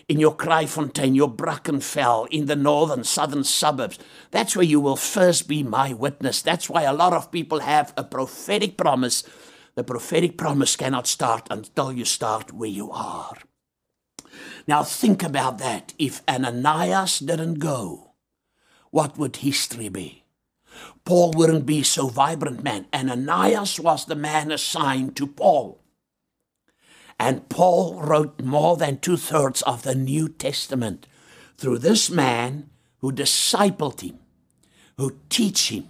[0.07, 3.99] in your Kraaifontein, your Brackenfell, in the northern, southern suburbs.
[4.31, 6.41] That's where you will first be my witness.
[6.41, 9.23] That's why a lot of people have a prophetic promise.
[9.75, 13.37] The prophetic promise cannot start until you start where you are.
[14.67, 15.93] Now think about that.
[15.97, 18.11] If Ananias didn't go,
[18.91, 20.23] what would history be?
[21.05, 22.87] Paul wouldn't be so vibrant man.
[22.93, 25.82] Ananias was the man assigned to Paul.
[27.19, 31.07] And Paul wrote more than two thirds of the New Testament
[31.57, 34.19] through this man who discipled him,
[34.97, 35.89] who teach him,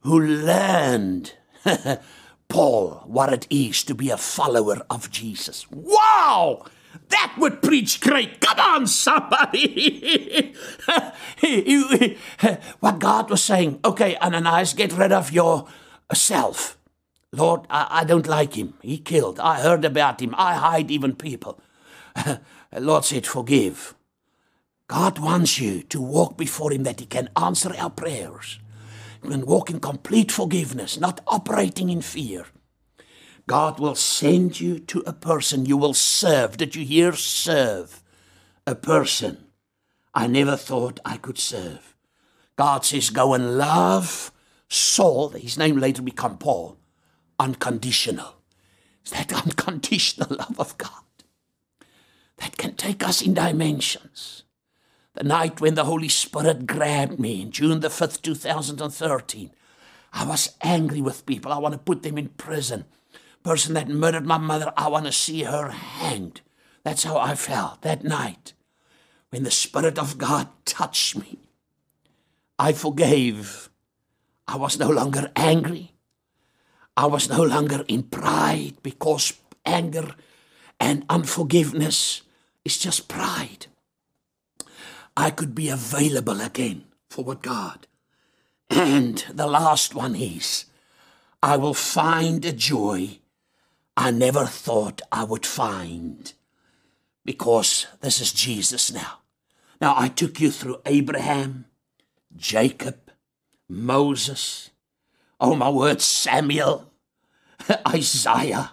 [0.00, 1.34] who learned
[2.48, 5.66] Paul what it is to be a follower of Jesus.
[5.70, 6.64] Wow!
[7.08, 8.40] That would preach great.
[8.40, 10.54] Come on, somebody.
[12.80, 16.76] what God was saying, okay, Ananias, get rid of yourself.
[17.32, 18.74] Lord, I, I don't like him.
[18.82, 19.38] He killed.
[19.38, 20.34] I heard about him.
[20.36, 21.60] I hide even people.
[22.78, 23.94] Lord said, Forgive.
[24.90, 28.58] God wants you to walk before Him that He can answer our prayers.
[29.22, 32.46] Can walk in complete forgiveness, not operating in fear.
[33.46, 36.56] God will send you to a person you will serve.
[36.56, 37.12] Did you hear?
[37.12, 38.02] Serve.
[38.66, 39.46] A person
[40.12, 41.94] I never thought I could serve.
[42.56, 44.32] God says, Go and love
[44.68, 45.28] Saul.
[45.30, 46.79] His name later become Paul
[47.40, 48.36] unconditional.
[49.02, 50.90] It's that unconditional love of God
[52.36, 54.44] that can take us in dimensions.
[55.14, 59.50] The night when the Holy Spirit grabbed me in June the 5th, 2013,
[60.12, 61.52] I was angry with people.
[61.52, 62.84] I want to put them in prison.
[63.42, 66.42] Person that murdered my mother, I want to see her hanged.
[66.84, 68.52] That's how I felt that night
[69.30, 71.38] when the Spirit of God touched me.
[72.58, 73.70] I forgave.
[74.46, 75.92] I was no longer angry.
[77.00, 79.32] I was no longer in pride because
[79.64, 80.14] anger
[80.78, 82.20] and unforgiveness
[82.62, 83.68] is just pride.
[85.16, 87.86] I could be available again for what God.
[88.68, 90.66] And the last one is
[91.42, 93.20] I will find a joy
[93.96, 96.30] I never thought I would find
[97.24, 99.20] because this is Jesus now.
[99.80, 101.64] Now, I took you through Abraham,
[102.36, 103.10] Jacob,
[103.70, 104.68] Moses,
[105.40, 106.89] oh my word, Samuel,
[107.88, 108.72] Isaiah.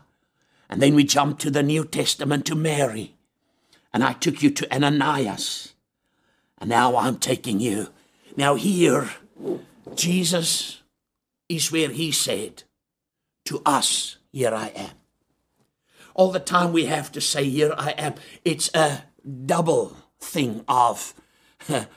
[0.69, 3.15] And then we jump to the New Testament to Mary.
[3.93, 5.73] And I took you to Ananias.
[6.57, 7.89] And now I'm taking you.
[8.35, 9.09] Now, here,
[9.95, 10.81] Jesus
[11.47, 12.63] is where he said
[13.45, 14.91] to us, Here I am.
[16.13, 18.15] All the time we have to say, Here I am.
[18.43, 19.05] It's a
[19.45, 21.13] double thing of
[21.69, 21.87] a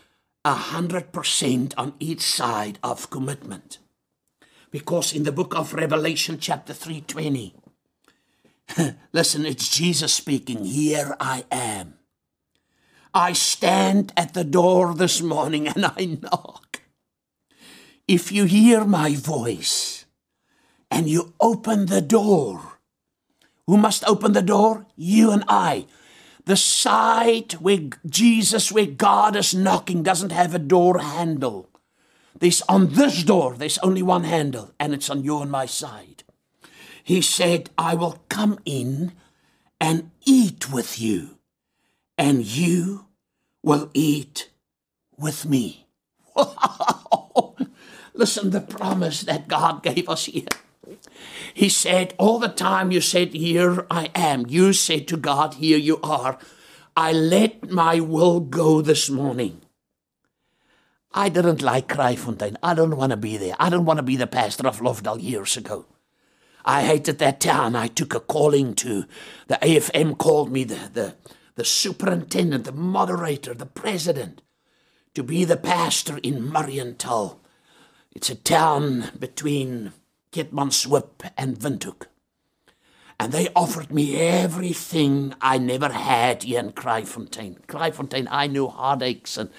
[0.45, 3.78] hundred percent on each side of commitment
[4.71, 7.55] because in the book of Revelation, chapter 320,
[9.12, 11.95] listen, it's Jesus speaking, Here I am.
[13.12, 16.83] I stand at the door this morning and I knock.
[18.07, 20.05] If you hear my voice
[20.91, 22.79] and you open the door,
[23.66, 24.87] who must open the door?
[24.97, 25.87] You and I.
[26.45, 31.70] The side where Jesus, where God is knocking, doesn't have a door handle.
[32.41, 36.24] There's on this door, there's only one handle, and it's on you and my side.
[37.05, 39.12] He said, I will come in
[39.78, 41.38] and eat with you,
[42.16, 43.07] and you
[43.62, 44.51] will eat
[45.18, 45.86] with me.
[48.14, 50.47] Listen, the promise that God gave us here.
[51.53, 55.78] He said, All the time you said, Here I am, you said to God, Here
[55.78, 56.38] you are.
[56.97, 59.60] I let my will go this morning.
[61.13, 62.57] I didn't like Kraaifontein.
[62.63, 63.57] I don't want to be there.
[63.59, 65.87] I don't want to be the pastor of Lofdal years ago.
[66.65, 67.75] I hated that town.
[67.75, 69.07] I took a calling to
[69.49, 71.17] the AFM called me the, the,
[71.57, 74.43] the superintendent, the moderator, the president
[75.15, 77.41] to be the pastor in Mariental.
[78.13, 79.93] It's a town between
[80.33, 82.07] Keetmanshoop and Windhoek.
[83.19, 87.67] And they offered me everything I never had in Kraaifontein.
[87.67, 89.51] Kraaifontein, I knew heartaches and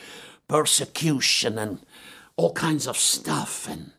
[0.51, 1.79] persecution and
[2.35, 3.93] all kinds of stuff, and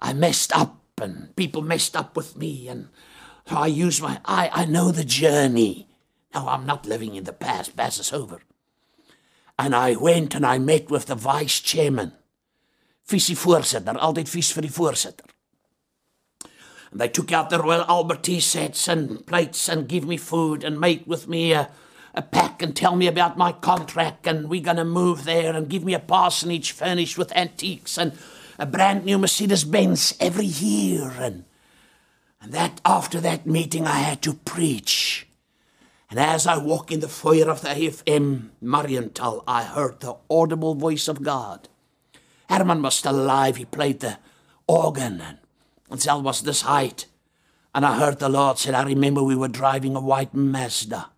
[0.00, 2.88] I messed up, and people messed up with me, and
[3.46, 5.88] so I use my I I know the journey.
[6.34, 7.76] Now I'm not living in the past.
[7.76, 8.40] Past is over.
[9.58, 12.12] And I went and I met with the vice chairman.
[13.04, 15.28] Visie voorsitter, altyd vies vir die voorsitter.
[16.90, 20.64] And they took out the Royal Albert tea sets and plates and give me food
[20.64, 21.68] and make with me a,
[22.14, 25.68] a pack and tell me about my contract and we're going to move there and
[25.68, 28.12] give me a parsonage furnished with antiques and
[28.58, 31.12] a brand new Mercedes Benz every year.
[31.18, 31.44] And,
[32.40, 35.26] and that after that meeting, I had to preach.
[36.10, 40.74] And as I walk in the foyer of the AFM Mariental, I heard the audible
[40.74, 41.68] voice of God.
[42.50, 43.56] Herman was still alive.
[43.56, 44.18] He played the
[44.66, 45.38] organ and
[45.90, 47.06] until was this height.
[47.74, 51.11] And I heard the Lord said, I remember we were driving a white Mazda.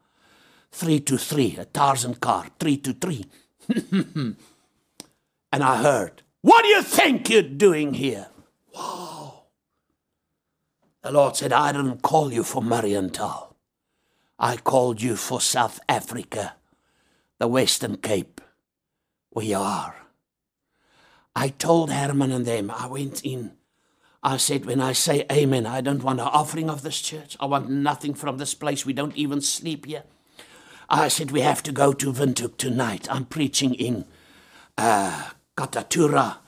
[0.75, 3.25] Three to three, a Tarzan car, three to three.
[3.93, 4.37] and
[5.53, 8.27] I heard, What do you think you're doing here?
[8.75, 9.45] Wow.
[11.03, 13.55] The Lord said, I didn't call you for Mariental.
[14.37, 16.57] I called you for South Africa,
[17.39, 18.41] the Western Cape.
[19.33, 19.95] We are.
[21.37, 23.53] I told Herman and them, I went in.
[24.25, 27.37] I said, when I say amen, I don't want an offering of this church.
[27.39, 28.85] I want nothing from this place.
[28.85, 30.03] We don't even sleep here.
[30.89, 33.09] I said, we have to go to Windhoek tonight.
[33.11, 34.05] I'm preaching in
[34.77, 36.39] uh, Katutura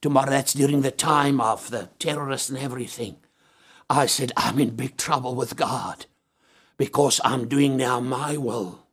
[0.00, 0.30] tomorrow.
[0.30, 3.16] That's during the time of the terrorists and everything.
[3.88, 6.06] I said, I'm in big trouble with God
[6.76, 8.86] because I'm doing now my will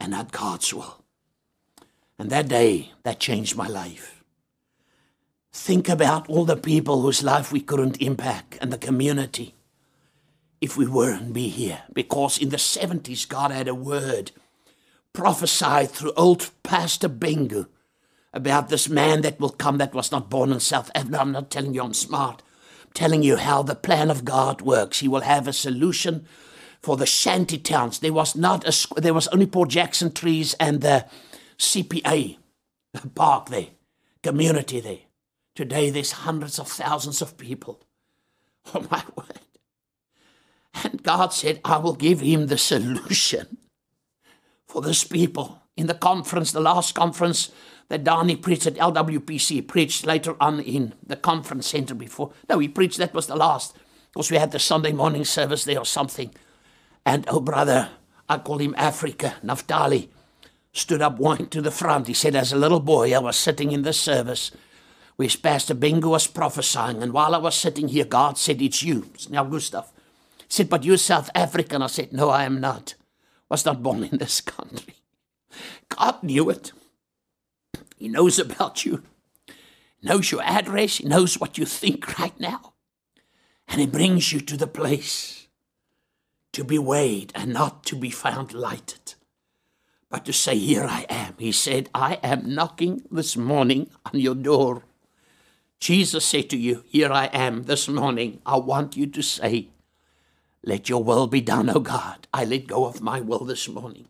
[0.00, 1.04] and not God's will.
[2.18, 4.24] And that day, that changed my life.
[5.52, 9.54] Think about all the people whose life we couldn't impact and the community
[10.60, 11.82] if we weren't be here.
[11.92, 14.32] Because in the 70s, God had a word
[15.12, 17.66] prophesied through old Pastor Bhengu
[18.32, 21.20] about this man that will come that was not born in South Africa.
[21.20, 22.42] I'm not telling you I'm smart.
[22.84, 25.00] I'm telling you how the plan of God works.
[25.00, 26.26] He will have a solution
[26.80, 27.98] for the shanty towns.
[27.98, 31.06] There was not a there was only Port Jackson trees and the
[31.58, 32.36] CPA
[33.14, 33.68] park there,
[34.22, 34.98] community there.
[35.54, 37.82] Today, there's hundreds of thousands of people.
[38.74, 39.40] Oh, my word.
[40.84, 43.58] And God said, I will give him the solution
[44.66, 45.62] for this people.
[45.76, 47.50] In the conference, the last conference
[47.88, 52.32] that Dani preached at LWPC, preached later on in the conference center before.
[52.48, 53.76] No, he preached, that was the last,
[54.12, 56.34] because we had the Sunday morning service there or something.
[57.06, 57.88] And oh, brother,
[58.28, 60.08] I call him Africa, Naftali,
[60.72, 62.08] stood up, went to the front.
[62.08, 64.50] He said, As a little boy, I was sitting in the service
[65.16, 67.02] where Pastor Bhengu was prophesying.
[67.02, 69.10] And while I was sitting here, God said, It's you.
[69.14, 69.90] It's now Gustav.
[70.48, 71.82] Said, But you're South African.
[71.82, 72.94] I said, No, I am not.
[73.48, 74.94] Was not born in this country.
[75.88, 76.72] God knew it.
[77.96, 79.02] He knows about you.
[80.00, 80.98] He knows your address.
[80.98, 82.74] He knows what you think right now.
[83.66, 85.48] And He brings you to the place
[86.52, 89.14] to be weighed and not to be found lighted,
[90.10, 91.34] but to say, Here I am.
[91.38, 94.84] He said, I am knocking this morning on your door.
[95.80, 98.40] Jesus said to you, Here I am this morning.
[98.46, 99.68] I want you to say,
[100.68, 102.28] Let your will be done, O God.
[102.30, 104.08] I let go of my will this morning.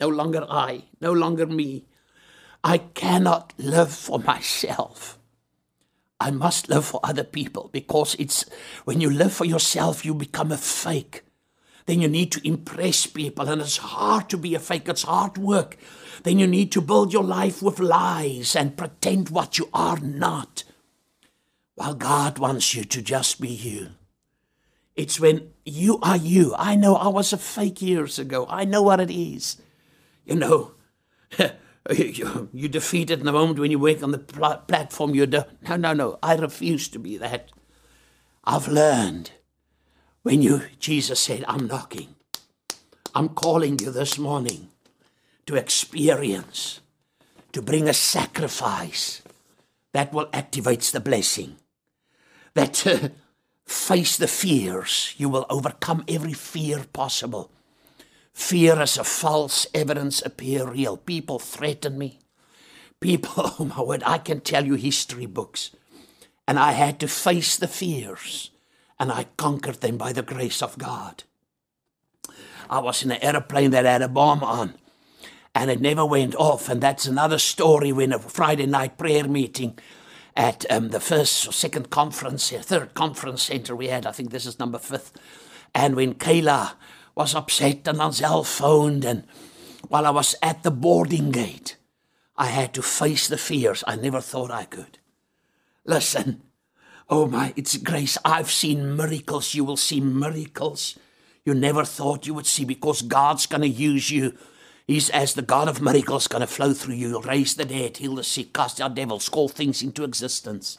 [0.00, 1.84] No longer I, no longer me.
[2.64, 5.16] I cannot live for myself.
[6.18, 8.44] I must live for other people because it's
[8.82, 11.22] when you live for yourself, you become a fake.
[11.86, 15.38] Then you need to impress people, and it's hard to be a fake, it's hard
[15.38, 15.76] work.
[16.24, 20.64] Then you need to build your life with lies and pretend what you are not.
[21.76, 23.90] While God wants you to just be you.
[24.94, 26.54] It's when you are you.
[26.58, 28.46] I know I was a fake years ago.
[28.48, 29.56] I know what it is.
[30.24, 30.72] You know,
[31.90, 35.14] you, defeat it in the moment when you wake on the pl- platform.
[35.14, 36.18] You do, no, no, no.
[36.22, 37.50] I refuse to be that.
[38.44, 39.32] I've learned
[40.22, 42.14] when you, Jesus said, I'm knocking.
[43.14, 44.68] I'm calling you this morning
[45.46, 46.80] to experience,
[47.52, 49.22] to bring a sacrifice
[49.92, 51.56] that will activate the blessing
[52.54, 53.08] that uh,
[53.72, 55.14] face the fears.
[55.16, 57.50] You will overcome every fear possible.
[58.32, 60.96] Fear as a false evidence appear real.
[60.96, 62.20] People threaten me.
[63.00, 65.70] People, oh my word, I can tell you history books.
[66.46, 68.50] And I had to face the fears,
[68.98, 71.24] and I conquered them by the grace of God.
[72.68, 74.74] I was in an airplane that had a bomb on,
[75.54, 76.68] and it never went off.
[76.68, 79.78] And that's another story when a Friday night prayer meeting
[80.36, 84.06] at um, the first or second conference, uh, third conference center we had.
[84.06, 85.12] I think this is number fifth.
[85.74, 86.74] And when Kayla
[87.14, 89.24] was upset and Ansel phoned, and
[89.88, 91.76] while I was at the boarding gate,
[92.36, 94.98] I had to face the fears I never thought I could.
[95.84, 96.42] Listen.
[97.10, 98.16] Oh my, it's grace.
[98.24, 99.54] I've seen miracles.
[99.54, 100.96] You will see miracles
[101.44, 104.34] you never thought you would see because God's going to use you.
[104.92, 107.18] He's as the God of miracles going to flow through you.
[107.22, 110.76] Raise the dead, heal the sick, cast out devils, call things into existence.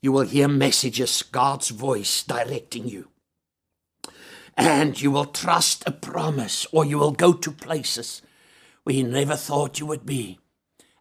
[0.00, 3.10] You will hear messages, God's voice directing you.
[4.56, 8.22] And you will trust a promise, or you will go to places
[8.82, 10.40] where you never thought you would be.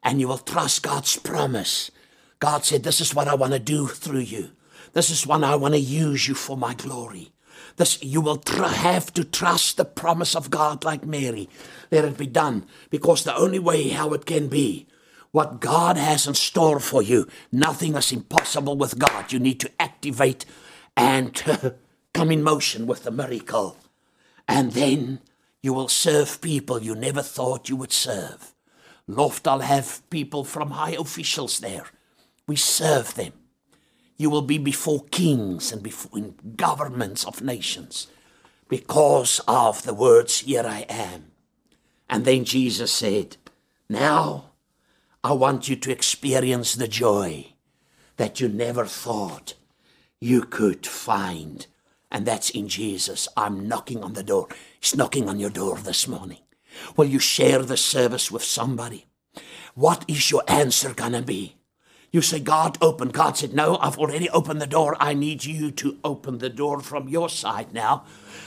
[0.04, 1.90] And you will trust God's promise.
[2.38, 4.52] God said, This is what I want to do through you.
[4.94, 7.32] This is what I want to use you for my glory.
[7.82, 11.50] This, you will tr- have to trust the promise of God like Mary.
[11.90, 14.86] Let it be done, because the only way how it can be,
[15.32, 19.32] what God has in store for you, nothing is impossible with God.
[19.32, 20.46] You need to activate
[20.96, 21.34] and
[22.14, 23.78] come in motion with the miracle.
[24.48, 25.20] And then
[25.64, 28.54] you will serve people you never thought you would serve.
[29.10, 31.88] Loftal have people from high officials there.
[32.46, 33.34] We serve them.
[34.22, 36.20] You will be before kings and before
[36.56, 38.06] governments of nations
[38.70, 41.32] because of the words, Here I am.
[42.08, 43.38] And then Jesus said,
[43.90, 44.52] Now
[45.24, 47.54] I want you to experience the joy
[48.18, 49.56] that you never thought
[50.20, 51.66] you could find.
[52.12, 53.28] And that's in Jesus.
[53.36, 54.50] I'm knocking on the door.
[54.80, 56.42] He's knocking on your door this morning.
[56.96, 59.08] Will you share the service with somebody?
[59.74, 61.56] What is your answer going to be?
[62.12, 63.10] You say, God, open.
[63.10, 64.98] God said, No, I've already opened the door.
[65.00, 68.04] I need you to open the door from your side now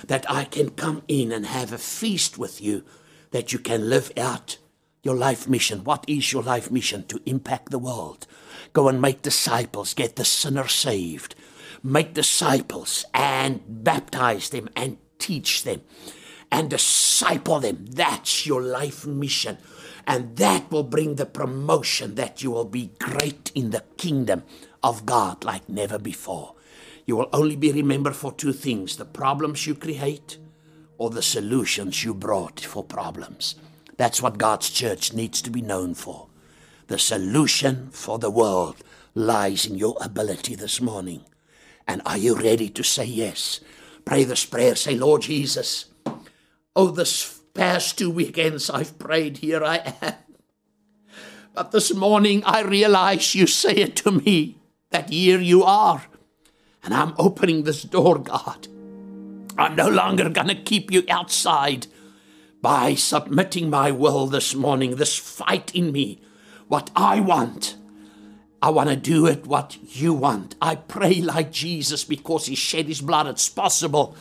[0.06, 2.84] that I can come in and have a feast with you,
[3.30, 4.58] that you can live out
[5.02, 5.82] your life mission.
[5.82, 7.04] What is your life mission?
[7.06, 8.26] To impact the world.
[8.74, 11.34] Go and make disciples, get the sinner saved,
[11.82, 15.80] make disciples and baptize them and teach them
[16.52, 17.86] and disciple them.
[17.86, 19.58] That's your life mission.
[20.06, 24.42] And that will bring the promotion that you will be great in the kingdom
[24.82, 26.54] of God like never before.
[27.06, 30.38] You will only be remembered for two things the problems you create
[30.98, 33.56] or the solutions you brought for problems.
[33.96, 36.28] That's what God's church needs to be known for.
[36.88, 38.76] The solution for the world
[39.14, 41.24] lies in your ability this morning.
[41.86, 43.60] And are you ready to say yes?
[44.04, 44.74] Pray this prayer.
[44.74, 45.86] Say, Lord Jesus,
[46.74, 50.14] oh, this past two weekends I've prayed, here I am.
[51.54, 54.58] But this morning I realize you say it to me
[54.90, 56.04] that here you are.
[56.82, 58.66] And I'm opening this door, God.
[59.56, 61.86] I'm no longer going to keep you outside
[62.60, 66.20] by submitting my will this morning, this fight in me,
[66.66, 67.76] what I want.
[68.60, 70.56] I want to do it what you want.
[70.60, 73.28] I pray like Jesus because he shed his blood.
[73.28, 74.16] It's possible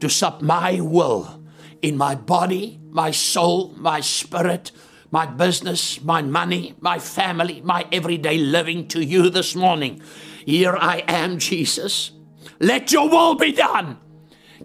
[0.00, 1.38] to sub my will
[1.82, 4.72] in my body, my soul, my spirit,
[5.10, 10.00] my business, my money, my family, my everyday living to you this morning.
[10.44, 12.12] Here I am, Jesus.
[12.60, 13.98] Let your will be done.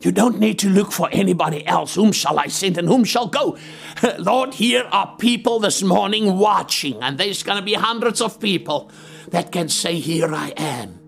[0.01, 1.95] You don't need to look for anybody else.
[1.95, 3.57] Whom shall I send and whom shall go?
[4.17, 8.91] Lord, here are people this morning watching, and there's going to be hundreds of people
[9.29, 11.02] that can say, Here I am.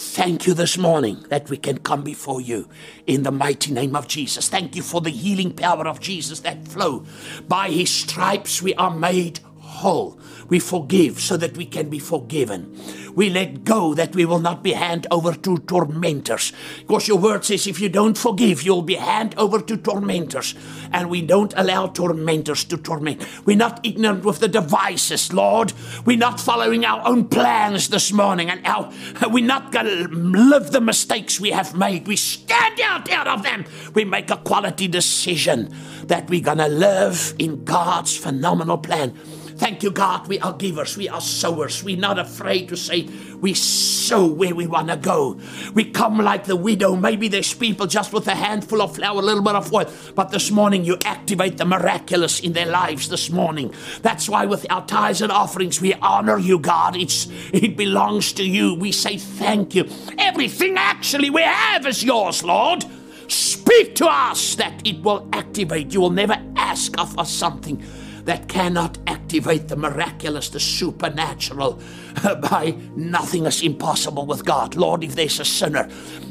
[0.00, 2.68] Thank you this morning that we can come before you
[3.08, 4.48] in the mighty name of Jesus.
[4.48, 7.04] Thank you for the healing power of Jesus that flow.
[7.48, 10.16] By his stripes we are made whole.
[10.48, 12.74] We forgive so that we can be forgiven.
[13.14, 16.52] We let go that we will not be hand over to tormentors.
[16.86, 20.54] Because your word says if you don't forgive, you'll be hand over to tormentors.
[20.92, 23.26] And we don't allow tormentors to torment.
[23.44, 25.72] We're not ignorant with the devices, Lord.
[26.06, 28.50] We're not following our own plans this morning.
[28.50, 28.90] And our,
[29.28, 32.06] we're not going to live the mistakes we have made.
[32.06, 33.64] We stand out, out of them.
[33.94, 35.74] We make a quality decision
[36.06, 39.18] that we're going to live in God's phenomenal plan.
[39.58, 40.28] Thank you, God.
[40.28, 40.96] We are givers.
[40.96, 41.82] We are sowers.
[41.82, 43.08] We're not afraid to say
[43.40, 45.40] we sow where we want to go.
[45.74, 46.94] We come like the widow.
[46.94, 49.90] Maybe there's people just with a handful of flour, a little bit of oil.
[50.14, 53.74] But this morning you activate the miraculous in their lives this morning.
[54.00, 56.94] That's why with our tithes and offerings we honor you, God.
[56.94, 58.74] It's it belongs to you.
[58.76, 59.88] We say thank you.
[60.18, 62.84] Everything actually we have is yours, Lord.
[63.26, 65.92] Speak to us that it will activate.
[65.92, 67.84] You will never ask of us something
[68.28, 71.80] that cannot activate the miraculous, the supernatural.
[72.22, 74.76] By nothing is impossible with God.
[74.76, 75.88] Lord, if there's a sinner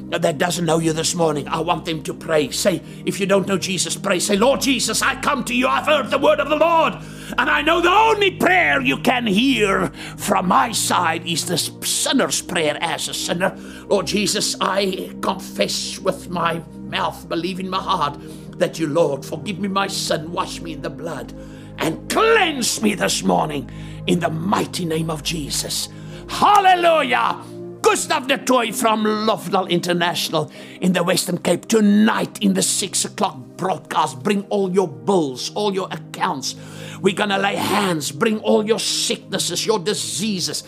[0.09, 2.51] that doesn't know you this morning, I want them to pray.
[2.51, 4.19] Say, if you don't know Jesus, pray.
[4.19, 5.67] Say, Lord Jesus, I come to you.
[5.67, 6.93] I've heard the word of the Lord.
[7.39, 9.87] And I know the only prayer you can hear
[10.17, 13.57] from my side is this sinner's prayer as a sinner.
[13.87, 18.19] Lord Jesus, I confess with my mouth, believe in my heart
[18.59, 21.33] that you, Lord, forgive me my sin, wash me in the blood
[21.79, 23.69] and cleanse me this morning
[24.07, 25.89] in the mighty name of Jesus.
[26.29, 27.41] Hallelujah!
[27.81, 30.51] Gustav du Toit from Lovedale International
[30.81, 34.21] in the Western Cape tonight in the six o'clock broadcast.
[34.23, 36.55] Bring all your bills, all your accounts.
[37.01, 40.63] We're to lay hands, bring all your sicknesses, your diseases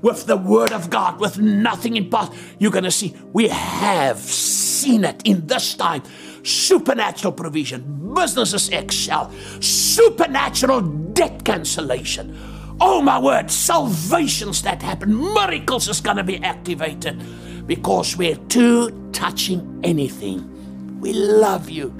[0.00, 2.32] with the Word of God, with nothing in part.
[2.58, 6.02] You're to see we have seen it in this time.
[6.42, 12.36] Supernatural provision, businesses excel, supernatural debt cancellation
[12.84, 17.22] Oh my word, salvations that happen, miracles is going to be activated
[17.64, 20.98] because we're too touching anything.
[20.98, 21.94] We love you.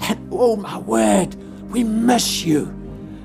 [0.00, 1.34] And oh my word,
[1.70, 2.62] we miss you.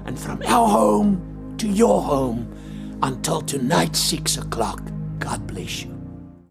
[0.06, 2.54] And from our home to your home
[3.02, 4.82] until tonight, six o'clock,
[5.20, 5.97] God bless you.